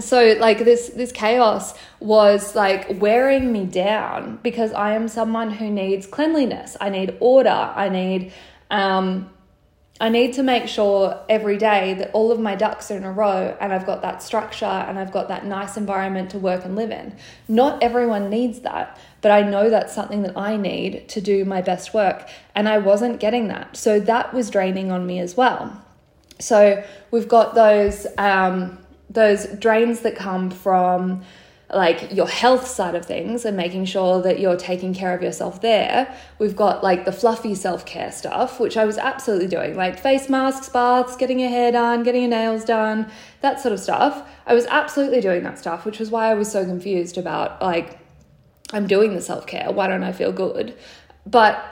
so 0.00 0.36
like 0.40 0.58
this 0.60 0.88
this 0.88 1.12
chaos 1.12 1.74
was 2.00 2.54
like 2.54 3.00
wearing 3.00 3.52
me 3.52 3.66
down 3.66 4.38
because 4.42 4.72
I 4.72 4.92
am 4.92 5.08
someone 5.08 5.50
who 5.50 5.70
needs 5.70 6.06
cleanliness. 6.06 6.76
I 6.80 6.88
need 6.88 7.16
order. 7.20 7.50
I 7.50 7.88
need 7.88 8.32
um 8.70 9.30
I 10.00 10.08
need 10.08 10.32
to 10.32 10.42
make 10.42 10.66
sure 10.66 11.20
every 11.28 11.58
day 11.58 11.94
that 11.94 12.10
all 12.12 12.32
of 12.32 12.40
my 12.40 12.56
ducks 12.56 12.90
are 12.90 12.96
in 12.96 13.04
a 13.04 13.12
row 13.12 13.56
and 13.60 13.72
I've 13.72 13.86
got 13.86 14.02
that 14.02 14.20
structure 14.20 14.64
and 14.64 14.98
I've 14.98 15.12
got 15.12 15.28
that 15.28 15.46
nice 15.46 15.76
environment 15.76 16.30
to 16.30 16.38
work 16.38 16.64
and 16.64 16.74
live 16.74 16.90
in. 16.90 17.14
Not 17.46 17.80
everyone 17.82 18.28
needs 18.28 18.60
that, 18.60 18.98
but 19.20 19.30
I 19.30 19.42
know 19.42 19.70
that's 19.70 19.94
something 19.94 20.22
that 20.22 20.36
I 20.36 20.56
need 20.56 21.08
to 21.10 21.20
do 21.20 21.44
my 21.44 21.62
best 21.62 21.94
work. 21.94 22.28
And 22.54 22.68
I 22.68 22.78
wasn't 22.78 23.20
getting 23.20 23.46
that. 23.48 23.76
So 23.76 24.00
that 24.00 24.34
was 24.34 24.50
draining 24.50 24.90
on 24.90 25.06
me 25.06 25.20
as 25.20 25.36
well. 25.36 25.80
So 26.40 26.82
we've 27.12 27.28
got 27.28 27.54
those 27.54 28.04
um, 28.18 28.81
those 29.12 29.46
drains 29.46 30.00
that 30.00 30.16
come 30.16 30.50
from 30.50 31.22
like 31.72 32.12
your 32.12 32.28
health 32.28 32.66
side 32.66 32.94
of 32.94 33.06
things 33.06 33.46
and 33.46 33.56
making 33.56 33.86
sure 33.86 34.20
that 34.20 34.38
you're 34.38 34.56
taking 34.56 34.92
care 34.92 35.14
of 35.14 35.22
yourself 35.22 35.62
there. 35.62 36.14
We've 36.38 36.54
got 36.54 36.82
like 36.82 37.06
the 37.06 37.12
fluffy 37.12 37.54
self 37.54 37.86
care 37.86 38.12
stuff, 38.12 38.60
which 38.60 38.76
I 38.76 38.84
was 38.84 38.98
absolutely 38.98 39.48
doing, 39.48 39.74
like 39.74 39.98
face 39.98 40.28
masks, 40.28 40.68
baths, 40.68 41.16
getting 41.16 41.40
your 41.40 41.48
hair 41.48 41.72
done, 41.72 42.02
getting 42.02 42.22
your 42.22 42.30
nails 42.30 42.64
done, 42.64 43.10
that 43.40 43.60
sort 43.60 43.72
of 43.72 43.80
stuff. 43.80 44.28
I 44.46 44.54
was 44.54 44.66
absolutely 44.66 45.20
doing 45.20 45.42
that 45.44 45.58
stuff, 45.58 45.86
which 45.86 45.98
was 45.98 46.10
why 46.10 46.30
I 46.30 46.34
was 46.34 46.50
so 46.50 46.64
confused 46.64 47.16
about 47.16 47.62
like, 47.62 47.98
I'm 48.72 48.86
doing 48.86 49.14
the 49.14 49.22
self 49.22 49.46
care. 49.46 49.70
Why 49.70 49.88
don't 49.88 50.04
I 50.04 50.12
feel 50.12 50.32
good? 50.32 50.76
But 51.24 51.64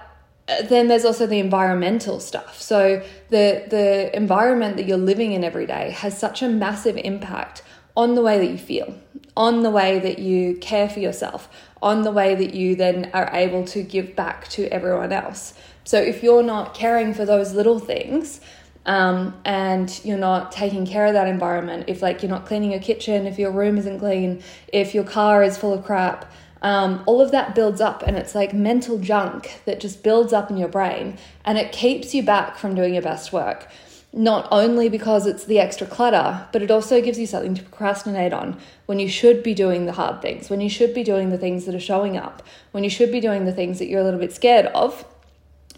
then 0.69 0.89
there's 0.89 1.05
also 1.05 1.27
the 1.27 1.39
environmental 1.39 2.21
stuff. 2.21 2.61
So 2.61 3.03
the 3.29 3.65
the 3.69 4.15
environment 4.17 4.77
that 4.77 4.87
you're 4.87 4.97
living 4.97 5.33
in 5.33 5.45
every 5.45 5.67
day 5.67 5.91
has 5.91 6.19
such 6.19 6.43
a 6.43 6.49
massive 6.49 6.97
impact 6.97 7.63
on 7.97 8.15
the 8.15 8.23
way 8.23 8.39
that 8.39 8.51
you 8.51 8.59
feel, 8.59 8.95
on 9.37 9.63
the 9.63 9.71
way 9.71 9.99
that 9.99 10.19
you 10.19 10.57
care 10.57 10.89
for 10.89 11.01
yourself, 11.01 11.49
on 11.83 12.03
the 12.03 12.11
way 12.11 12.35
that 12.35 12.55
you 12.55 12.77
then 12.77 13.11
are 13.13 13.31
able 13.33 13.65
to 13.65 13.83
give 13.83 14.15
back 14.17 14.49
to 14.49 14.67
everyone 14.69 15.13
else. 15.13 15.55
So 15.85 16.01
if 16.01 16.23
you're 16.23 16.43
not 16.43 16.75
caring 16.75 17.15
for 17.15 17.25
those 17.25 17.53
little 17.53 17.79
things, 17.79 18.41
um, 18.87 19.39
and 19.45 20.01
you're 20.05 20.19
not 20.19 20.53
taking 20.53 20.87
care 20.87 21.07
of 21.07 21.13
that 21.13 21.29
environment, 21.29 21.85
if 21.89 22.01
like 22.01 22.23
you're 22.23 22.31
not 22.31 22.47
cleaning 22.47 22.71
your 22.71 22.81
kitchen, 22.81 23.27
if 23.27 23.39
your 23.39 23.51
room 23.51 23.77
isn't 23.77 23.99
clean, 23.99 24.43
if 24.69 24.95
your 24.95 25.05
car 25.05 25.43
is 25.43 25.59
full 25.59 25.73
of 25.73 25.85
crap, 25.85 26.33
um, 26.63 27.03
all 27.07 27.21
of 27.21 27.31
that 27.31 27.55
builds 27.55 27.81
up 27.81 28.03
and 28.03 28.17
it's 28.17 28.35
like 28.35 28.53
mental 28.53 28.99
junk 28.99 29.63
that 29.65 29.81
just 29.81 30.03
builds 30.03 30.33
up 30.33 30.51
in 30.51 30.57
your 30.57 30.69
brain 30.69 31.19
and 31.45 31.57
it 31.59 31.73
keeps 31.73 32.15
you 32.15 32.23
back 32.23 32.57
from 32.57 32.75
doing 32.75 32.93
your 32.95 33.03
best 33.03 33.33
work. 33.33 33.69
Not 34.13 34.49
only 34.51 34.89
because 34.89 35.27
it's 35.27 35.45
the 35.45 35.61
extra 35.61 35.87
clutter, 35.87 36.47
but 36.53 36.63
it 36.63 36.71
also 36.71 37.01
gives 37.01 37.19
you 37.19 37.27
something 37.27 37.55
to 37.55 37.63
procrastinate 37.63 38.33
on 38.33 38.59
when 38.87 38.99
you 38.99 39.09
should 39.09 39.43
be 39.43 39.55
doing 39.55 39.87
the 39.87 39.93
hard 39.93 40.21
things, 40.21 40.51
when 40.51 40.61
you 40.61 40.69
should 40.69 40.93
be 40.93 41.05
doing 41.05 41.31
the 41.31 41.39
things 41.39 41.65
that 41.65 41.75
are 41.77 41.81
showing 41.81 42.17
up, 42.17 42.43
when 42.73 42.83
you 42.83 42.91
should 42.91 43.13
be 43.13 43.21
doing 43.21 43.45
the 43.45 43.53
things 43.53 43.79
that 43.79 43.87
you're 43.87 44.01
a 44.01 44.05
little 44.05 44.21
bit 44.21 44.33
scared 44.33 44.67
of. 44.67 45.05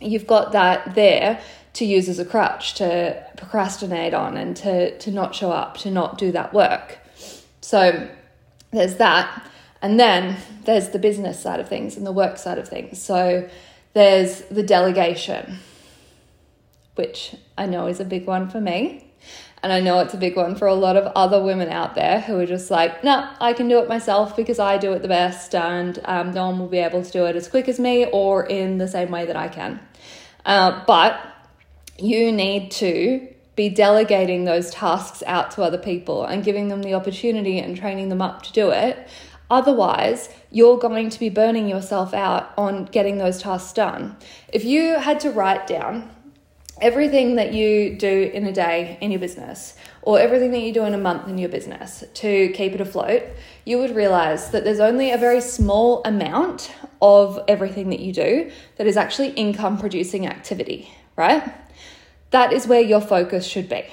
You've 0.00 0.26
got 0.26 0.52
that 0.52 0.94
there 0.94 1.40
to 1.74 1.84
use 1.84 2.08
as 2.08 2.18
a 2.18 2.24
crutch 2.24 2.74
to 2.74 3.24
procrastinate 3.36 4.14
on 4.14 4.36
and 4.36 4.56
to, 4.56 4.98
to 4.98 5.10
not 5.10 5.34
show 5.34 5.52
up, 5.52 5.76
to 5.78 5.90
not 5.90 6.18
do 6.18 6.32
that 6.32 6.52
work. 6.52 6.98
So 7.60 8.08
there's 8.72 8.96
that. 8.96 9.46
And 9.82 9.98
then 9.98 10.36
there's 10.64 10.90
the 10.90 10.98
business 10.98 11.40
side 11.40 11.58
of 11.58 11.68
things 11.68 11.96
and 11.96 12.06
the 12.06 12.12
work 12.12 12.38
side 12.38 12.58
of 12.58 12.68
things. 12.68 13.02
So 13.02 13.48
there's 13.94 14.42
the 14.42 14.62
delegation, 14.62 15.58
which 16.94 17.34
I 17.58 17.66
know 17.66 17.88
is 17.88 17.98
a 17.98 18.04
big 18.04 18.26
one 18.26 18.48
for 18.48 18.60
me. 18.60 19.08
And 19.62 19.72
I 19.72 19.80
know 19.80 20.00
it's 20.00 20.14
a 20.14 20.18
big 20.18 20.36
one 20.36 20.56
for 20.56 20.66
a 20.66 20.74
lot 20.74 20.96
of 20.96 21.06
other 21.14 21.42
women 21.42 21.68
out 21.68 21.94
there 21.94 22.20
who 22.20 22.38
are 22.38 22.46
just 22.46 22.70
like, 22.70 23.04
no, 23.04 23.28
I 23.40 23.52
can 23.52 23.68
do 23.68 23.78
it 23.78 23.88
myself 23.88 24.34
because 24.34 24.58
I 24.58 24.76
do 24.76 24.92
it 24.92 25.02
the 25.02 25.08
best, 25.08 25.54
and 25.54 26.00
um, 26.04 26.32
no 26.32 26.46
one 26.46 26.58
will 26.58 26.66
be 26.66 26.78
able 26.78 27.04
to 27.04 27.10
do 27.12 27.26
it 27.26 27.36
as 27.36 27.46
quick 27.46 27.68
as 27.68 27.78
me 27.78 28.06
or 28.06 28.44
in 28.44 28.78
the 28.78 28.88
same 28.88 29.12
way 29.12 29.24
that 29.24 29.36
I 29.36 29.46
can. 29.46 29.78
Uh, 30.44 30.82
but 30.84 31.16
you 31.96 32.32
need 32.32 32.72
to 32.72 33.28
be 33.54 33.68
delegating 33.68 34.44
those 34.44 34.72
tasks 34.72 35.22
out 35.26 35.52
to 35.52 35.62
other 35.62 35.78
people 35.78 36.24
and 36.24 36.42
giving 36.42 36.66
them 36.66 36.82
the 36.82 36.94
opportunity 36.94 37.60
and 37.60 37.76
training 37.76 38.08
them 38.08 38.22
up 38.22 38.42
to 38.42 38.52
do 38.52 38.70
it 38.70 39.08
Otherwise, 39.52 40.30
you're 40.50 40.78
going 40.78 41.10
to 41.10 41.20
be 41.20 41.28
burning 41.28 41.68
yourself 41.68 42.14
out 42.14 42.54
on 42.56 42.86
getting 42.86 43.18
those 43.18 43.42
tasks 43.42 43.74
done. 43.74 44.16
If 44.50 44.64
you 44.64 44.98
had 44.98 45.20
to 45.20 45.30
write 45.30 45.66
down 45.66 46.10
everything 46.80 47.36
that 47.36 47.52
you 47.52 47.94
do 47.94 48.30
in 48.32 48.46
a 48.46 48.52
day 48.52 48.96
in 49.02 49.10
your 49.10 49.20
business, 49.20 49.74
or 50.00 50.18
everything 50.18 50.52
that 50.52 50.62
you 50.62 50.72
do 50.72 50.84
in 50.84 50.94
a 50.94 50.98
month 50.98 51.28
in 51.28 51.36
your 51.36 51.50
business 51.50 52.02
to 52.14 52.48
keep 52.54 52.72
it 52.72 52.80
afloat, 52.80 53.24
you 53.66 53.76
would 53.76 53.94
realize 53.94 54.50
that 54.52 54.64
there's 54.64 54.80
only 54.80 55.10
a 55.10 55.18
very 55.18 55.42
small 55.42 56.00
amount 56.06 56.74
of 57.02 57.38
everything 57.46 57.90
that 57.90 58.00
you 58.00 58.10
do 58.10 58.50
that 58.78 58.86
is 58.86 58.96
actually 58.96 59.28
income 59.32 59.76
producing 59.76 60.26
activity, 60.26 60.90
right? 61.14 61.52
That 62.30 62.54
is 62.54 62.66
where 62.66 62.80
your 62.80 63.02
focus 63.02 63.44
should 63.46 63.68
be 63.68 63.84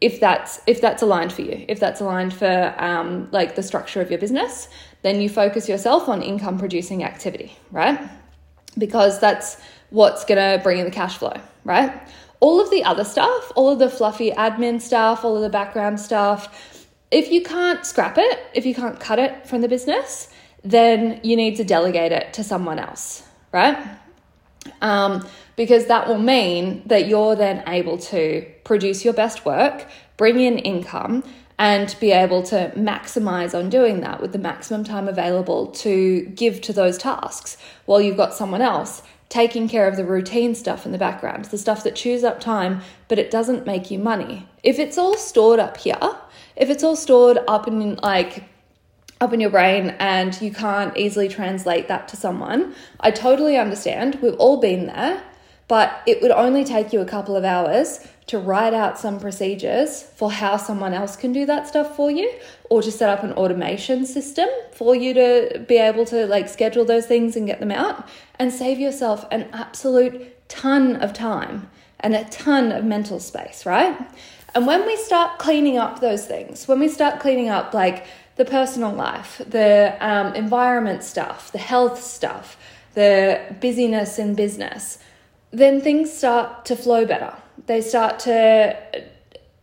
if 0.00 0.20
that's 0.20 0.60
if 0.66 0.80
that's 0.80 1.02
aligned 1.02 1.32
for 1.32 1.42
you 1.42 1.64
if 1.68 1.80
that's 1.80 2.00
aligned 2.00 2.32
for 2.32 2.74
um, 2.78 3.28
like 3.32 3.56
the 3.56 3.62
structure 3.62 4.00
of 4.00 4.10
your 4.10 4.18
business 4.18 4.68
then 5.02 5.20
you 5.20 5.28
focus 5.28 5.68
yourself 5.68 6.08
on 6.08 6.22
income 6.22 6.58
producing 6.58 7.04
activity 7.04 7.56
right? 7.70 7.98
Because 8.78 9.20
that's 9.20 9.58
what's 9.90 10.24
going 10.24 10.38
to 10.38 10.62
bring 10.62 10.78
in 10.78 10.84
the 10.84 10.90
cash 10.90 11.18
flow 11.18 11.38
right? 11.64 11.92
All 12.40 12.60
of 12.60 12.70
the 12.70 12.84
other 12.84 13.04
stuff 13.04 13.52
all 13.54 13.70
of 13.70 13.78
the 13.78 13.90
fluffy 13.90 14.30
admin 14.30 14.80
stuff 14.80 15.24
all 15.24 15.36
of 15.36 15.42
the 15.42 15.50
background 15.50 16.00
stuff 16.00 16.86
if 17.10 17.30
you 17.30 17.42
can't 17.42 17.86
scrap 17.86 18.18
it 18.18 18.40
if 18.54 18.66
you 18.66 18.74
can't 18.74 18.98
cut 18.98 19.18
it 19.18 19.46
from 19.46 19.60
the 19.60 19.68
business 19.68 20.28
then 20.64 21.20
you 21.22 21.36
need 21.36 21.56
to 21.56 21.64
delegate 21.64 22.12
it 22.12 22.32
to 22.34 22.42
someone 22.42 22.78
else 22.78 23.22
right? 23.52 23.78
Um, 24.82 25.26
because 25.56 25.86
that 25.86 26.06
will 26.06 26.18
mean 26.18 26.82
that 26.86 27.08
you're 27.08 27.34
then 27.34 27.62
able 27.66 27.98
to 27.98 28.46
produce 28.64 29.04
your 29.04 29.14
best 29.14 29.44
work, 29.46 29.86
bring 30.16 30.38
in 30.40 30.58
income, 30.58 31.24
and 31.58 31.96
be 32.00 32.12
able 32.12 32.42
to 32.42 32.70
maximize 32.76 33.58
on 33.58 33.70
doing 33.70 34.00
that 34.00 34.20
with 34.20 34.32
the 34.32 34.38
maximum 34.38 34.84
time 34.84 35.08
available 35.08 35.68
to 35.68 36.26
give 36.34 36.60
to 36.60 36.72
those 36.72 36.98
tasks 36.98 37.56
while 37.86 38.00
you've 38.00 38.16
got 38.16 38.34
someone 38.34 38.60
else 38.60 39.02
taking 39.28 39.68
care 39.68 39.88
of 39.88 39.96
the 39.96 40.04
routine 40.04 40.54
stuff 40.54 40.86
in 40.86 40.92
the 40.92 40.98
background, 40.98 41.46
the 41.46 41.58
stuff 41.58 41.82
that 41.82 41.96
chews 41.96 42.22
up 42.22 42.40
time, 42.40 42.80
but 43.08 43.18
it 43.18 43.30
doesn't 43.30 43.66
make 43.66 43.90
you 43.90 43.98
money. 43.98 44.48
If 44.62 44.78
it's 44.78 44.98
all 44.98 45.16
stored 45.16 45.58
up 45.58 45.76
here, 45.78 45.98
if 46.54 46.70
it's 46.70 46.84
all 46.84 46.96
stored 46.96 47.38
up 47.48 47.66
in 47.66 47.96
like 47.96 48.44
up 49.20 49.32
in 49.32 49.40
your 49.40 49.50
brain 49.50 49.96
and 49.98 50.40
you 50.42 50.52
can't 50.52 50.96
easily 50.96 51.28
translate 51.28 51.88
that 51.88 52.06
to 52.08 52.16
someone, 52.16 52.74
I 53.00 53.10
totally 53.10 53.56
understand. 53.56 54.16
We've 54.22 54.34
all 54.34 54.58
been 54.58 54.86
there, 54.86 55.22
but 55.68 56.02
it 56.06 56.22
would 56.22 56.30
only 56.30 56.64
take 56.64 56.92
you 56.92 57.00
a 57.00 57.06
couple 57.06 57.34
of 57.34 57.44
hours 57.44 58.06
to 58.26 58.38
write 58.38 58.74
out 58.74 58.98
some 58.98 59.20
procedures 59.20 60.02
for 60.02 60.30
how 60.32 60.56
someone 60.56 60.92
else 60.92 61.14
can 61.16 61.32
do 61.32 61.46
that 61.46 61.68
stuff 61.68 61.94
for 61.94 62.10
you 62.10 62.32
or 62.70 62.82
to 62.82 62.90
set 62.90 63.08
up 63.08 63.22
an 63.22 63.32
automation 63.34 64.04
system 64.04 64.48
for 64.72 64.96
you 64.96 65.14
to 65.14 65.64
be 65.68 65.76
able 65.76 66.04
to 66.04 66.26
like 66.26 66.48
schedule 66.48 66.84
those 66.84 67.06
things 67.06 67.36
and 67.36 67.46
get 67.46 67.60
them 67.60 67.70
out 67.70 68.08
and 68.38 68.52
save 68.52 68.80
yourself 68.80 69.24
an 69.30 69.48
absolute 69.52 70.48
ton 70.48 70.96
of 70.96 71.12
time 71.12 71.70
and 72.00 72.14
a 72.14 72.24
ton 72.24 72.72
of 72.72 72.84
mental 72.84 73.20
space, 73.20 73.64
right? 73.64 73.96
And 74.54 74.66
when 74.66 74.84
we 74.86 74.96
start 74.96 75.38
cleaning 75.38 75.78
up 75.78 76.00
those 76.00 76.26
things, 76.26 76.66
when 76.66 76.80
we 76.80 76.88
start 76.88 77.20
cleaning 77.20 77.48
up 77.48 77.74
like 77.74 78.06
the 78.34 78.44
personal 78.44 78.92
life, 78.92 79.40
the 79.46 79.96
um, 80.00 80.34
environment 80.34 81.04
stuff, 81.04 81.52
the 81.52 81.58
health 81.58 82.02
stuff, 82.02 82.56
the 82.94 83.40
busyness 83.60 84.18
in 84.18 84.34
business, 84.34 84.98
then 85.52 85.80
things 85.80 86.12
start 86.12 86.64
to 86.64 86.74
flow 86.74 87.06
better 87.06 87.34
they 87.66 87.80
start 87.80 88.18
to 88.20 88.76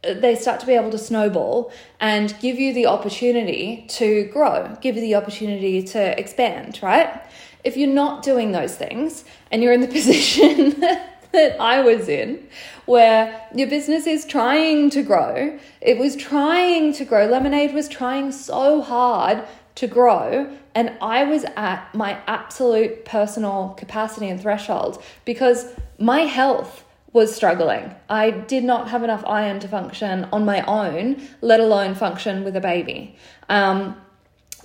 they 0.04 0.36
start 0.36 0.60
to 0.60 0.66
be 0.66 0.74
able 0.74 0.92
to 0.92 0.98
snowball 0.98 1.72
and 2.00 2.36
give 2.42 2.60
you 2.60 2.74
the 2.74 2.86
opportunity 2.86 3.86
to 3.88 4.26
grow, 4.26 4.76
give 4.82 4.96
you 4.96 5.02
the 5.02 5.16
opportunity 5.16 5.82
to 5.82 6.20
expand, 6.20 6.80
right? 6.84 7.22
If 7.64 7.78
you're 7.78 7.88
not 7.88 8.22
doing 8.22 8.52
those 8.52 8.76
things 8.76 9.24
and 9.50 9.64
you're 9.64 9.72
in 9.72 9.82
the 9.82 9.88
position 10.00 10.82
that 10.82 11.60
I 11.60 11.82
was 11.82 12.10
in, 12.10 12.46
where 12.86 13.48
your 13.56 13.68
business 13.68 14.06
is 14.06 14.26
trying 14.26 14.90
to 14.90 15.04
grow, 15.04 15.58
it 15.80 15.98
was 15.98 16.16
trying 16.16 16.94
to 16.94 17.06
grow. 17.06 17.26
Lemonade 17.26 17.74
was 17.74 17.88
trying 17.88 18.32
so 18.32 18.82
hard 18.82 19.44
to 19.76 19.88
grow, 19.88 20.52
and 20.76 20.96
I 21.02 21.24
was 21.24 21.46
at 21.56 21.94
my 21.96 22.20
absolute 22.28 23.06
personal 23.06 23.70
capacity 23.78 24.30
and 24.30 24.40
threshold 24.40 25.02
because 25.26 25.74
my 25.98 26.22
health 26.22 26.84
was 27.14 27.34
struggling. 27.34 27.96
I 28.10 28.32
did 28.32 28.64
not 28.64 28.90
have 28.90 29.04
enough 29.04 29.24
iron 29.26 29.60
to 29.62 29.68
function 29.68 30.28
on 30.32 30.44
my 30.46 30.62
own, 30.66 31.22
let 31.42 31.60
alone 31.60 31.94
function 31.94 32.44
with 32.44 32.56
a 32.56 32.62
baby. 32.62 33.16
Um, 33.50 33.96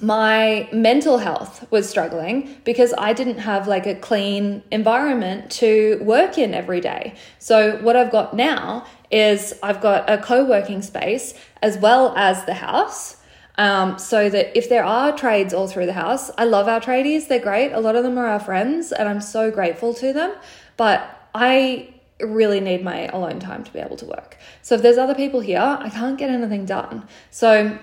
my 0.00 0.69
mental 0.73 1.19
health 1.19 1.71
was 1.71 1.88
struggling 1.88 2.57
because 2.64 2.95
I 2.97 3.12
didn't 3.12 3.38
have 3.38 3.67
like 3.67 3.87
a 3.87 3.95
clean 3.95 4.62
environment 4.71 5.50
to 5.52 5.99
work 6.02 6.38
in 6.38 6.55
every 6.55 6.81
day. 6.81 7.14
So, 7.38 7.76
what 7.83 7.97
I've 7.97 8.12
got 8.12 8.35
now 8.35 8.87
is 9.11 9.55
I've 9.62 9.81
got 9.81 10.09
a 10.09 10.19
co 10.19 10.45
working 10.45 10.83
space 10.83 11.35
as 11.62 11.78
well 11.78 12.14
as 12.17 12.45
the 12.45 12.55
house. 12.55 13.17
Um, 13.57 13.99
so 13.99 14.31
that 14.31 14.57
if 14.57 14.69
there 14.69 14.85
are 14.85 15.11
trades 15.19 15.52
all 15.52 15.67
through 15.67 15.87
the 15.87 15.93
house, 15.93 16.31
I 16.38 16.45
love 16.45 16.69
our 16.69 16.81
tradies, 16.81 17.26
they're 17.26 17.40
great. 17.40 17.73
A 17.73 17.81
lot 17.81 17.97
of 17.97 18.05
them 18.05 18.17
are 18.17 18.28
our 18.28 18.38
friends, 18.38 18.93
and 18.93 19.09
I'm 19.09 19.21
so 19.21 19.50
grateful 19.50 19.93
to 19.95 20.12
them. 20.12 20.33
But 20.76 21.28
I 21.35 21.93
really 22.21 22.61
need 22.61 22.83
my 22.83 23.07
alone 23.07 23.41
time 23.41 23.65
to 23.65 23.73
be 23.73 23.79
able 23.79 23.97
to 23.97 24.07
work. 24.07 24.37
So 24.63 24.75
if 24.75 24.83
there's 24.83 24.99
other 24.99 25.15
people 25.15 25.41
here, 25.41 25.61
I 25.61 25.89
can't 25.91 26.19
get 26.19 26.31
anything 26.31 26.65
done. 26.65 27.07
So 27.31 27.79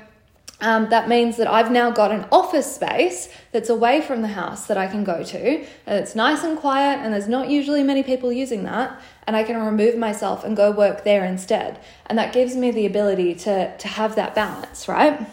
um, 0.61 0.89
that 0.89 1.09
means 1.09 1.37
that 1.37 1.47
I've 1.47 1.71
now 1.71 1.91
got 1.91 2.11
an 2.11 2.25
office 2.31 2.75
space 2.75 3.29
that's 3.51 3.69
away 3.69 4.01
from 4.01 4.21
the 4.21 4.29
house 4.29 4.67
that 4.67 4.77
I 4.77 4.87
can 4.87 5.03
go 5.03 5.23
to, 5.23 5.65
and 5.85 5.99
it's 5.99 6.15
nice 6.15 6.43
and 6.43 6.57
quiet, 6.57 6.99
and 6.99 7.13
there's 7.13 7.27
not 7.27 7.49
usually 7.49 7.83
many 7.83 8.03
people 8.03 8.31
using 8.31 8.63
that, 8.63 8.99
and 9.27 9.35
I 9.35 9.43
can 9.43 9.61
remove 9.61 9.97
myself 9.97 10.45
and 10.45 10.55
go 10.55 10.71
work 10.71 11.03
there 11.03 11.25
instead. 11.25 11.79
And 12.05 12.17
that 12.17 12.31
gives 12.31 12.55
me 12.55 12.71
the 12.71 12.85
ability 12.85 13.35
to, 13.35 13.77
to 13.77 13.87
have 13.87 14.15
that 14.15 14.33
balance, 14.33 14.87
right? 14.87 15.27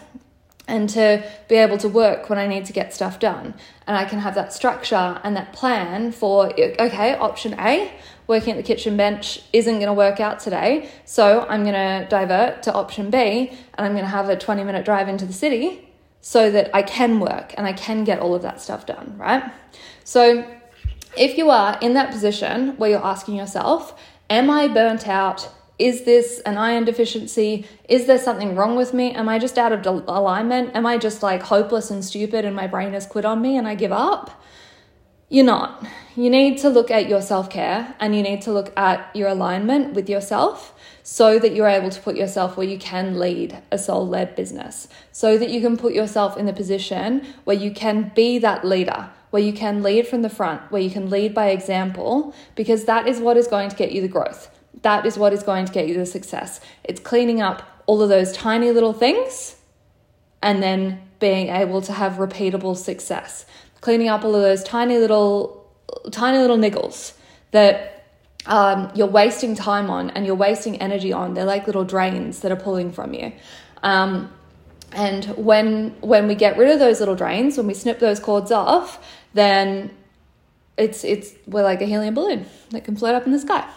and 0.67 0.89
to 0.89 1.23
be 1.49 1.55
able 1.55 1.77
to 1.77 1.89
work 1.89 2.29
when 2.29 2.39
I 2.39 2.47
need 2.47 2.65
to 2.65 2.73
get 2.73 2.93
stuff 2.93 3.19
done. 3.19 3.53
And 3.85 3.97
I 3.97 4.05
can 4.05 4.19
have 4.19 4.35
that 4.35 4.53
structure 4.53 5.19
and 5.23 5.35
that 5.35 5.51
plan 5.51 6.11
for, 6.11 6.53
okay, 6.57 7.15
option 7.15 7.53
A, 7.59 7.91
working 8.27 8.51
at 8.51 8.57
the 8.57 8.63
kitchen 8.63 8.97
bench 8.97 9.41
isn't 9.51 9.75
going 9.75 9.87
to 9.87 9.93
work 9.93 10.19
out 10.19 10.39
today. 10.39 10.89
So 11.05 11.45
I'm 11.49 11.63
going 11.63 11.73
to 11.73 12.07
divert 12.09 12.63
to 12.63 12.73
option 12.73 13.09
B 13.09 13.17
and 13.17 13.85
I'm 13.85 13.93
going 13.93 14.05
to 14.05 14.09
have 14.09 14.29
a 14.29 14.35
20 14.35 14.63
minute 14.63 14.85
drive 14.85 15.07
into 15.07 15.25
the 15.25 15.33
city 15.33 15.89
so 16.21 16.49
that 16.51 16.73
I 16.73 16.83
can 16.83 17.19
work 17.19 17.53
and 17.57 17.67
I 17.67 17.73
can 17.73 18.03
get 18.03 18.19
all 18.19 18.33
of 18.33 18.41
that 18.43 18.61
stuff 18.61 18.85
done, 18.85 19.15
right? 19.17 19.43
So 20.03 20.45
if 21.17 21.37
you 21.37 21.49
are 21.49 21.77
in 21.81 21.93
that 21.95 22.11
position 22.11 22.77
where 22.77 22.89
you're 22.89 23.05
asking 23.05 23.35
yourself, 23.35 23.99
Am 24.29 24.49
I 24.49 24.67
burnt 24.67 25.07
out? 25.07 25.49
Is 25.77 26.05
this 26.05 26.39
an 26.45 26.57
iron 26.57 26.85
deficiency? 26.85 27.67
Is 27.89 28.07
there 28.07 28.17
something 28.17 28.55
wrong 28.55 28.75
with 28.75 28.93
me? 28.93 29.13
Am 29.13 29.27
I 29.27 29.37
just 29.37 29.57
out 29.57 29.71
of 29.71 29.85
alignment? 30.07 30.75
Am 30.75 30.85
I 30.85 30.97
just 30.97 31.21
like 31.21 31.43
hopeless 31.43 31.91
and 31.91 32.03
stupid 32.03 32.45
and 32.45 32.55
my 32.55 32.65
brain 32.67 32.93
has 32.93 33.05
quit 33.05 33.25
on 33.25 33.41
me 33.41 33.57
and 33.57 33.67
I 33.67 33.75
give 33.75 33.91
up? 33.91 34.41
You're 35.33 35.45
not. 35.45 35.83
You 36.15 36.29
need 36.29 36.59
to 36.59 36.69
look 36.69 36.91
at 36.91 37.09
your 37.09 37.19
self 37.23 37.49
care 37.49 37.95
and 37.99 38.15
you 38.15 38.21
need 38.21 38.43
to 38.43 38.51
look 38.51 38.71
at 38.77 39.09
your 39.15 39.29
alignment 39.29 39.95
with 39.95 40.07
yourself 40.07 40.75
so 41.01 41.39
that 41.39 41.55
you're 41.55 41.67
able 41.67 41.89
to 41.89 41.99
put 42.01 42.15
yourself 42.15 42.55
where 42.55 42.67
you 42.67 42.77
can 42.77 43.17
lead 43.17 43.57
a 43.71 43.79
soul 43.79 44.07
led 44.07 44.35
business, 44.35 44.87
so 45.11 45.39
that 45.39 45.49
you 45.49 45.59
can 45.59 45.75
put 45.75 45.95
yourself 45.95 46.37
in 46.37 46.45
the 46.45 46.53
position 46.53 47.25
where 47.45 47.55
you 47.55 47.71
can 47.71 48.11
be 48.13 48.37
that 48.37 48.63
leader, 48.63 49.09
where 49.31 49.41
you 49.41 49.53
can 49.53 49.81
lead 49.81 50.07
from 50.07 50.21
the 50.21 50.29
front, 50.29 50.71
where 50.71 50.83
you 50.83 50.91
can 50.91 51.09
lead 51.09 51.33
by 51.33 51.47
example, 51.47 52.35
because 52.53 52.85
that 52.85 53.07
is 53.07 53.19
what 53.19 53.35
is 53.35 53.47
going 53.47 53.69
to 53.69 53.75
get 53.75 53.91
you 53.91 54.03
the 54.03 54.07
growth. 54.07 54.51
That 54.83 55.03
is 55.03 55.17
what 55.17 55.33
is 55.33 55.41
going 55.41 55.65
to 55.65 55.73
get 55.73 55.87
you 55.87 55.95
the 55.95 56.05
success. 56.05 56.61
It's 56.83 56.99
cleaning 56.99 57.41
up 57.41 57.63
all 57.87 58.03
of 58.03 58.09
those 58.09 58.33
tiny 58.33 58.69
little 58.69 58.93
things 58.93 59.55
and 60.43 60.61
then 60.61 61.01
being 61.19 61.47
able 61.47 61.81
to 61.81 61.93
have 61.93 62.13
repeatable 62.13 62.77
success 62.77 63.47
cleaning 63.83 64.07
up 64.07 64.23
all 64.23 64.33
of 64.33 64.41
those 64.41 64.63
tiny 64.63 64.97
little, 64.97 65.69
tiny 66.09 66.37
little 66.37 66.57
niggles 66.57 67.13
that 67.51 68.05
um, 68.45 68.89
you're 68.95 69.07
wasting 69.07 69.55
time 69.55 69.89
on 69.89 70.09
and 70.11 70.25
you're 70.25 70.35
wasting 70.35 70.81
energy 70.81 71.11
on. 71.11 71.33
They're 71.33 71.43
like 71.43 71.67
little 71.67 71.83
drains 71.83 72.39
that 72.39 72.51
are 72.51 72.55
pulling 72.55 72.93
from 72.93 73.13
you. 73.13 73.33
Um, 73.83 74.31
and 74.93 75.25
when 75.35 75.89
when 75.99 76.29
we 76.29 76.35
get 76.35 76.57
rid 76.57 76.69
of 76.69 76.79
those 76.79 77.01
little 77.01 77.15
drains, 77.15 77.57
when 77.57 77.67
we 77.67 77.73
snip 77.73 77.99
those 77.99 78.21
cords 78.21 78.53
off, 78.53 79.05
then 79.33 79.91
it's 80.77 81.03
it's 81.03 81.33
we're 81.45 81.63
like 81.63 81.81
a 81.81 81.85
helium 81.85 82.13
balloon 82.13 82.45
that 82.69 82.85
can 82.85 82.95
float 82.95 83.15
up 83.15 83.25
in 83.25 83.33
the 83.33 83.39
sky. 83.39 83.69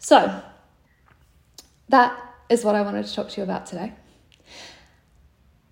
So 0.00 0.42
that 1.88 2.18
is 2.48 2.64
what 2.64 2.74
I 2.74 2.82
wanted 2.82 3.06
to 3.06 3.14
talk 3.14 3.28
to 3.28 3.36
you 3.36 3.44
about 3.44 3.66
today. 3.66 3.92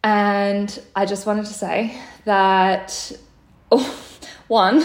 And 0.05 0.81
I 0.95 1.07
just 1.07 1.27
wanted 1.27 1.47
to 1.47 1.55
say 1.55 2.01
that 2.25 3.19
one, 4.49 4.85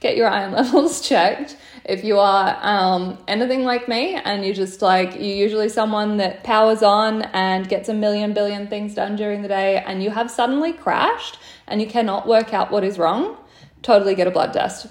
get 0.00 0.16
your 0.16 0.28
iron 0.28 0.52
levels 0.52 1.00
checked. 1.08 1.56
If 1.84 2.04
you 2.04 2.18
are 2.18 2.58
um, 2.62 3.18
anything 3.26 3.64
like 3.64 3.88
me 3.88 4.14
and 4.14 4.44
you're 4.44 4.54
just 4.54 4.82
like, 4.82 5.14
you're 5.14 5.22
usually 5.22 5.68
someone 5.68 6.18
that 6.18 6.44
powers 6.44 6.82
on 6.82 7.22
and 7.22 7.68
gets 7.68 7.88
a 7.88 7.94
million 7.94 8.34
billion 8.34 8.68
things 8.68 8.94
done 8.94 9.16
during 9.16 9.42
the 9.42 9.48
day 9.48 9.82
and 9.84 10.02
you 10.02 10.10
have 10.10 10.30
suddenly 10.30 10.72
crashed 10.72 11.38
and 11.66 11.80
you 11.80 11.88
cannot 11.88 12.28
work 12.28 12.54
out 12.54 12.70
what 12.70 12.84
is 12.84 12.98
wrong, 12.98 13.36
totally 13.82 14.14
get 14.14 14.28
a 14.28 14.30
blood 14.30 14.52
test. 14.52 14.86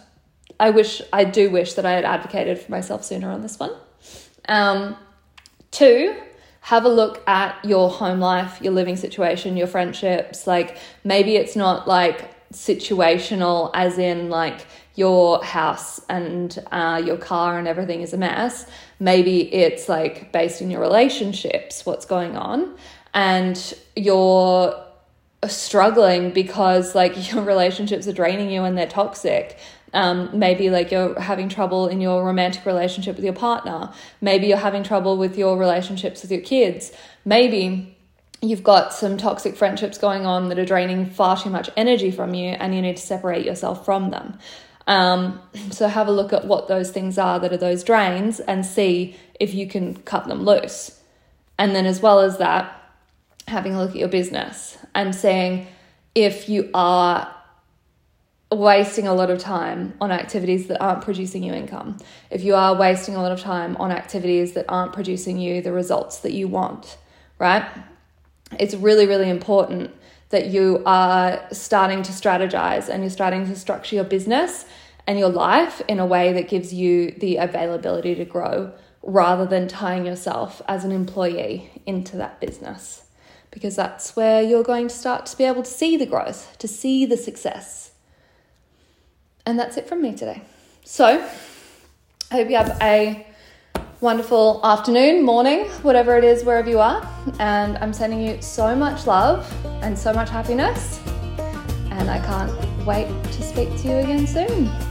I 0.60 0.70
wish, 0.70 1.02
I 1.14 1.24
do 1.24 1.50
wish 1.50 1.74
that 1.74 1.86
I 1.86 1.92
had 1.92 2.04
advocated 2.04 2.60
for 2.60 2.72
myself 2.72 3.06
sooner 3.06 3.32
on 3.32 3.42
this 3.42 3.58
one. 3.58 3.72
Um, 4.50 4.98
two, 5.72 6.16
have 6.62 6.86
a 6.86 6.90
look 6.90 7.28
at 7.28 7.64
your 7.66 7.90
home 7.90 8.20
life, 8.20 8.62
your 8.62 8.74
living 8.74 8.96
situation, 8.96 9.58
your 9.58 9.68
friendships. 9.68 10.46
Like 10.46 10.78
maybe 11.04 11.36
it's 11.36 11.56
not 11.56 11.88
like 11.88 12.30
situational, 12.52 13.72
as 13.74 13.98
in 13.98 14.30
like 14.30 14.66
your 14.96 15.44
house 15.44 16.02
and 16.10 16.58
uh, 16.72 17.02
your 17.04 17.18
car 17.18 17.58
and 17.58 17.68
everything 17.68 18.02
is 18.02 18.14
a 18.14 18.18
mess. 18.18 18.66
Maybe 19.00 19.54
it's 19.54 19.88
like 19.88 20.32
based 20.32 20.62
in 20.62 20.70
your 20.70 20.82
relationships, 20.82 21.86
what's 21.86 22.06
going 22.06 22.36
on, 22.36 22.76
and 23.14 23.74
you're 23.96 24.76
struggling 25.48 26.32
because 26.32 26.94
like 26.94 27.32
your 27.32 27.44
relationships 27.44 28.08
are 28.08 28.14
draining 28.14 28.50
you 28.50 28.64
and 28.64 28.78
they're 28.78 28.88
toxic. 28.88 29.58
Um, 29.94 30.30
maybe 30.34 30.70
like 30.70 30.90
you're 30.90 31.20
having 31.20 31.50
trouble 31.50 31.88
in 31.88 32.00
your 32.00 32.26
romantic 32.26 32.66
relationship 32.66 33.18
with 33.18 33.26
your 33.26 33.34
partner. 33.34 33.92
Maybe 34.22 34.48
you're 34.48 34.58
having 34.58 34.84
trouble 34.84 35.18
with 35.18 35.38
your 35.38 35.58
relationships 35.58 36.22
with 36.22 36.32
your 36.32 36.42
kids. 36.42 36.94
Maybe 37.26 37.98
you've 38.42 38.64
got 38.64 38.94
some 38.94 39.18
toxic 39.18 39.56
friendships 39.56 39.98
going 39.98 40.26
on 40.26 40.50
that 40.50 40.58
are 40.58 40.66
draining 40.66 41.06
far 41.06 41.38
too 41.38 41.50
much 41.50 41.70
energy 41.78 42.10
from 42.10 42.34
you 42.34 42.50
and 42.50 42.74
you 42.74 42.82
need 42.82 42.98
to 42.98 43.02
separate 43.02 43.46
yourself 43.46 43.86
from 43.86 44.10
them. 44.10 44.38
Um, 44.88 45.40
so 45.72 45.88
have 45.88 46.08
a 46.08 46.12
look 46.12 46.34
at 46.34 46.46
what 46.46 46.68
those 46.68 46.92
things 46.92 47.18
are 47.18 47.40
that 47.40 47.54
are 47.54 47.58
those 47.58 47.84
drains 47.84 48.40
and 48.40 48.66
see 48.66 49.16
if 49.40 49.54
you 49.54 49.68
can 49.68 49.96
cut 49.96 50.28
them 50.28 50.44
loose. 50.44 51.00
And 51.58 51.76
then, 51.76 51.86
as 51.86 52.02
well 52.02 52.22
as 52.22 52.40
that, 52.40 52.76
having 53.48 53.76
a 53.76 53.80
look 53.80 53.92
at 53.92 53.98
your 53.98 54.08
business 54.08 54.78
and 54.96 55.14
seeing 55.14 55.68
if 56.16 56.50
you 56.50 56.72
are 56.74 57.32
wasting 58.52 59.08
a 59.08 59.14
lot 59.14 59.30
of 59.30 59.38
time 59.40 59.94
on 60.02 60.12
activities 60.12 60.68
that 60.68 60.82
aren't 60.82 61.04
producing 61.04 61.44
you 61.44 61.54
income, 61.54 61.98
if 62.32 62.44
you 62.44 62.56
are 62.56 62.76
wasting 62.76 63.16
a 63.16 63.22
lot 63.22 63.32
of 63.32 63.40
time 63.40 63.78
on 63.78 63.92
activities 63.92 64.54
that 64.54 64.66
aren't 64.68 64.94
producing 64.94 65.38
you 65.38 65.62
the 65.62 65.72
results 65.72 66.20
that 66.20 66.34
you 66.34 66.48
want, 66.48 66.98
right? 67.38 67.64
It's 68.60 68.76
really, 68.76 69.08
really 69.08 69.30
important 69.30 69.92
that 70.30 70.48
you 70.48 70.82
are 70.86 71.42
starting 71.52 72.04
to 72.04 72.12
strategize 72.12 72.90
and 72.90 73.04
you're 73.04 73.10
starting 73.10 73.46
to 73.46 73.56
structure 73.56 73.96
your 73.96 74.06
business 74.06 74.66
and 75.08 75.20
your 75.20 75.30
life 75.30 75.82
in 75.88 76.00
a 76.00 76.06
way 76.06 76.32
that 76.34 76.48
gives 76.48 76.74
you 76.74 77.12
the 77.12 77.38
availability 77.38 78.16
to 78.16 78.26
grow 78.26 78.72
rather 79.04 79.46
than 79.46 79.68
tying 79.68 80.06
yourself 80.06 80.62
as 80.68 80.86
an 80.86 80.92
employee 80.92 81.70
into 81.86 82.16
that 82.18 82.40
business. 82.40 83.04
Because 83.50 83.76
that's 83.76 84.16
where 84.16 84.42
you're 84.42 84.64
going 84.64 84.88
to 84.88 84.96
start 84.96 85.26
to 85.28 85.38
be 85.38 85.44
able 85.44 85.64
to 85.64 85.70
see 85.70 85.98
the 85.98 86.06
growth, 86.06 86.58
to 86.60 86.68
see 86.68 87.06
the 87.06 87.18
success. 87.18 87.92
And 89.46 89.60
that's 89.60 89.76
it 89.76 89.88
from 89.88 90.02
me 90.02 90.16
today. 90.16 90.44
So, 90.86 91.28
I 92.32 92.36
hope 92.36 92.50
you 92.50 92.56
have 92.56 92.78
a 92.82 93.26
wonderful 94.02 94.60
afternoon, 94.64 95.24
morning, 95.24 95.68
whatever 95.84 96.18
it 96.18 96.24
is, 96.24 96.44
wherever 96.44 96.68
you 96.68 96.80
are. 96.80 97.08
And 97.38 97.78
I'm 97.78 97.94
sending 97.94 98.20
you 98.20 98.42
so 98.42 98.76
much 98.76 99.06
love 99.06 99.48
and 99.84 99.98
so 99.98 100.12
much 100.12 100.28
happiness. 100.28 101.00
And 101.92 102.10
I 102.10 102.18
can't 102.20 102.52
wait 102.84 103.08
to 103.24 103.44
speak 103.44 103.70
to 103.82 103.88
you 103.88 103.96
again 103.98 104.26
soon. 104.26 104.91